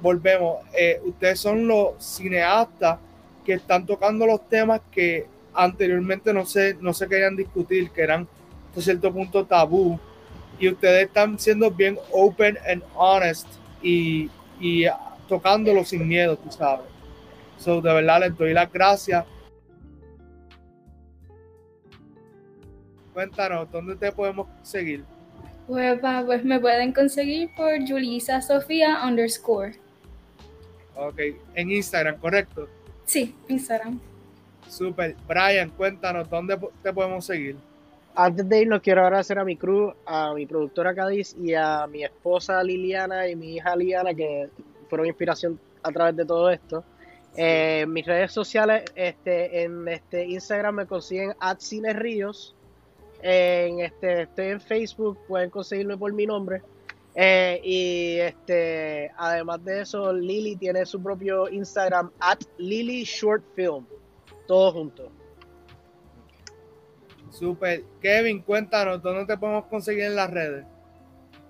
volvemos, 0.00 0.58
eh, 0.76 1.00
ustedes 1.04 1.40
son 1.40 1.66
los 1.66 1.94
cineastas 1.98 2.98
que 3.44 3.54
están 3.54 3.86
tocando 3.86 4.26
los 4.26 4.48
temas 4.48 4.80
que 4.90 5.26
anteriormente 5.54 6.32
no 6.32 6.44
se, 6.44 6.74
no 6.74 6.92
se 6.92 7.08
querían 7.08 7.36
discutir, 7.36 7.90
que 7.90 8.02
eran 8.02 8.28
hasta 8.68 8.82
cierto 8.82 9.12
punto 9.12 9.44
tabú. 9.44 9.98
Y 10.58 10.68
ustedes 10.68 11.06
están 11.06 11.38
siendo 11.38 11.70
bien 11.70 11.98
open 12.12 12.58
and 12.68 12.82
honest 12.94 13.46
y, 13.82 14.30
y 14.60 14.84
tocándolo 15.28 15.84
sin 15.84 16.06
miedo, 16.06 16.36
tú 16.36 16.50
sabes. 16.50 16.86
So, 17.58 17.80
de 17.80 17.92
verdad 17.92 18.20
les 18.20 18.36
doy 18.36 18.52
las 18.52 18.72
gracias. 18.72 19.24
Cuéntanos, 23.12 23.70
¿dónde 23.70 23.94
te 23.96 24.10
podemos 24.10 24.48
seguir? 24.62 25.04
Pues, 25.66 26.00
pues 26.26 26.44
me 26.44 26.60
pueden 26.60 26.92
conseguir 26.92 27.50
por 27.56 27.72
Julisa 27.88 28.42
Sofía 28.42 29.02
underscore. 29.06 29.76
Ok, 30.96 31.20
en 31.54 31.70
Instagram, 31.70 32.18
¿correcto? 32.18 32.68
Sí, 33.06 33.34
Instagram. 33.48 34.00
Super. 34.68 35.14
Brian, 35.26 35.70
cuéntanos, 35.70 36.28
¿dónde 36.28 36.58
te 36.82 36.92
podemos 36.92 37.24
seguir? 37.24 37.56
Antes 38.16 38.48
de 38.48 38.62
irnos, 38.62 38.80
quiero 38.80 39.02
agradecer 39.02 39.38
a 39.38 39.44
mi 39.44 39.56
crew, 39.56 39.92
a 40.06 40.32
mi 40.34 40.46
productora 40.46 40.94
Cádiz 40.94 41.34
y 41.36 41.54
a 41.54 41.86
mi 41.88 42.04
esposa 42.04 42.62
Liliana 42.62 43.28
y 43.28 43.34
mi 43.34 43.56
hija 43.56 43.74
Liana, 43.74 44.14
que 44.14 44.48
fueron 44.88 45.06
inspiración 45.06 45.58
a 45.82 45.90
través 45.90 46.14
de 46.14 46.24
todo 46.24 46.48
esto. 46.48 46.84
Eh, 47.36 47.84
mis 47.88 48.06
redes 48.06 48.30
sociales, 48.30 48.84
este, 48.94 49.64
en 49.64 49.88
este 49.88 50.24
Instagram 50.26 50.76
me 50.76 50.86
consiguen 50.86 51.34
@cineríos. 51.58 52.54
En 53.20 53.80
este, 53.80 54.22
estoy 54.22 54.46
en 54.46 54.60
Facebook, 54.60 55.18
pueden 55.26 55.50
conseguirme 55.50 55.96
por 55.96 56.12
mi 56.12 56.26
nombre. 56.26 56.62
Eh, 57.16 57.60
y 57.64 58.18
este, 58.18 59.10
además 59.16 59.64
de 59.64 59.80
eso, 59.80 60.12
Lili 60.12 60.54
tiene 60.54 60.86
su 60.86 61.02
propio 61.02 61.48
Instagram, 61.48 62.10
at 62.20 62.38
Lily 62.58 63.02
Short 63.02 63.42
Film 63.56 63.86
todos 64.46 64.74
juntos. 64.74 65.10
Super. 67.30 67.84
Kevin, 68.00 68.42
cuéntanos, 68.42 69.02
¿dónde 69.02 69.26
te 69.26 69.36
podemos 69.36 69.66
conseguir 69.66 70.04
en 70.04 70.16
las 70.16 70.30
redes? 70.30 70.64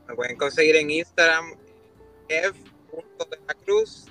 Me 0.08 0.14
pueden 0.14 0.36
conseguir 0.36 0.76
en 0.76 0.90
Instagram, 0.90 1.54
F. 2.28 2.58
de 2.60 3.38
la 3.46 3.54
Cruz. 3.64 4.06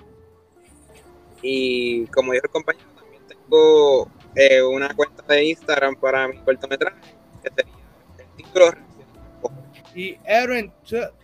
Y 1.42 2.06
como 2.06 2.32
dijo 2.32 2.46
el 2.46 2.50
compañero, 2.50 2.86
también 2.94 3.22
tengo 3.26 4.08
eh, 4.36 4.62
una 4.62 4.94
cuenta 4.94 5.22
de 5.26 5.44
Instagram 5.44 5.96
para 5.96 6.28
mi 6.28 6.38
cortometraje, 6.38 6.96
que 7.42 7.50
sería 7.50 7.74
el 8.18 8.36
título 8.36 8.72
y 9.94 10.18
Aaron, 10.28 10.72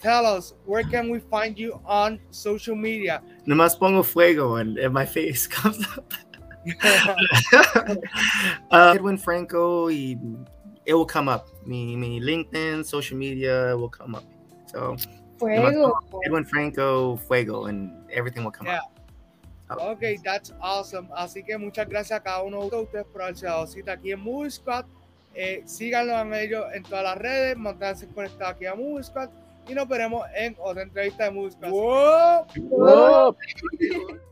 tell 0.01 0.25
us 0.25 0.55
where 0.65 0.85
can 0.85 1.11
we 1.11 1.19
find 1.19 1.57
you 1.57 1.81
on 1.85 2.21
social 2.31 2.77
media? 2.77 3.21
Nomás 3.45 3.77
pongo 3.77 4.05
fuego 4.05 4.57
and, 4.57 4.79
and 4.79 4.95
my 4.95 5.05
face 5.05 5.47
comes 5.51 5.85
up. 5.97 6.13
Uh, 8.71 8.93
Edwin 8.95 9.19
Franco, 9.19 9.89
y 9.89 10.19
it 10.85 10.95
will 10.95 11.07
come 11.07 11.29
up. 11.29 11.49
Me, 11.67 11.97
me 11.97 12.21
LinkedIn, 12.21 12.85
social 12.85 13.17
media 13.17 13.77
will 13.77 13.89
come 13.89 14.15
up. 14.15 14.25
So 14.67 14.97
Fuego. 15.39 15.99
Edwin 16.25 16.45
Franco, 16.45 17.17
Fuego, 17.17 17.67
and 17.67 17.93
everything 18.13 18.45
will 18.45 18.53
come 18.53 18.67
yeah. 18.67 18.81
up. 19.71 19.79
Ok, 19.79 20.21
that's 20.25 20.53
awesome. 20.61 21.09
Así 21.17 21.45
que 21.45 21.57
muchas 21.57 21.89
gracias 21.89 22.19
a 22.19 22.23
cada 22.23 22.43
uno 22.43 22.69
de 22.69 22.77
ustedes 22.77 23.07
por 23.07 23.23
haberse 23.23 23.47
dado 23.47 23.67
cita 23.67 23.93
aquí 23.93 24.13
en 24.13 24.21
Movie 24.21 24.51
Squad. 24.51 24.85
Eh, 25.35 25.63
síganlo 25.65 26.17
a 26.17 26.41
ellos 26.41 26.65
en 26.75 26.83
todas 26.83 27.05
las 27.05 27.17
redes, 27.19 27.57
manténganse 27.57 28.09
conectados 28.09 28.57
aquí 28.57 28.67
a 28.67 28.75
Movie 28.75 29.05
Squad 29.05 29.31
y 29.69 29.75
nos 29.75 29.87
veremos 29.87 30.27
en 30.35 30.57
otra 30.59 30.83
entrevista 30.83 31.25
de 31.25 31.31
Movie 31.31 31.53
Squad. 31.53 31.71
¡Wow! 31.71 32.47
¡Wow! 32.69 33.37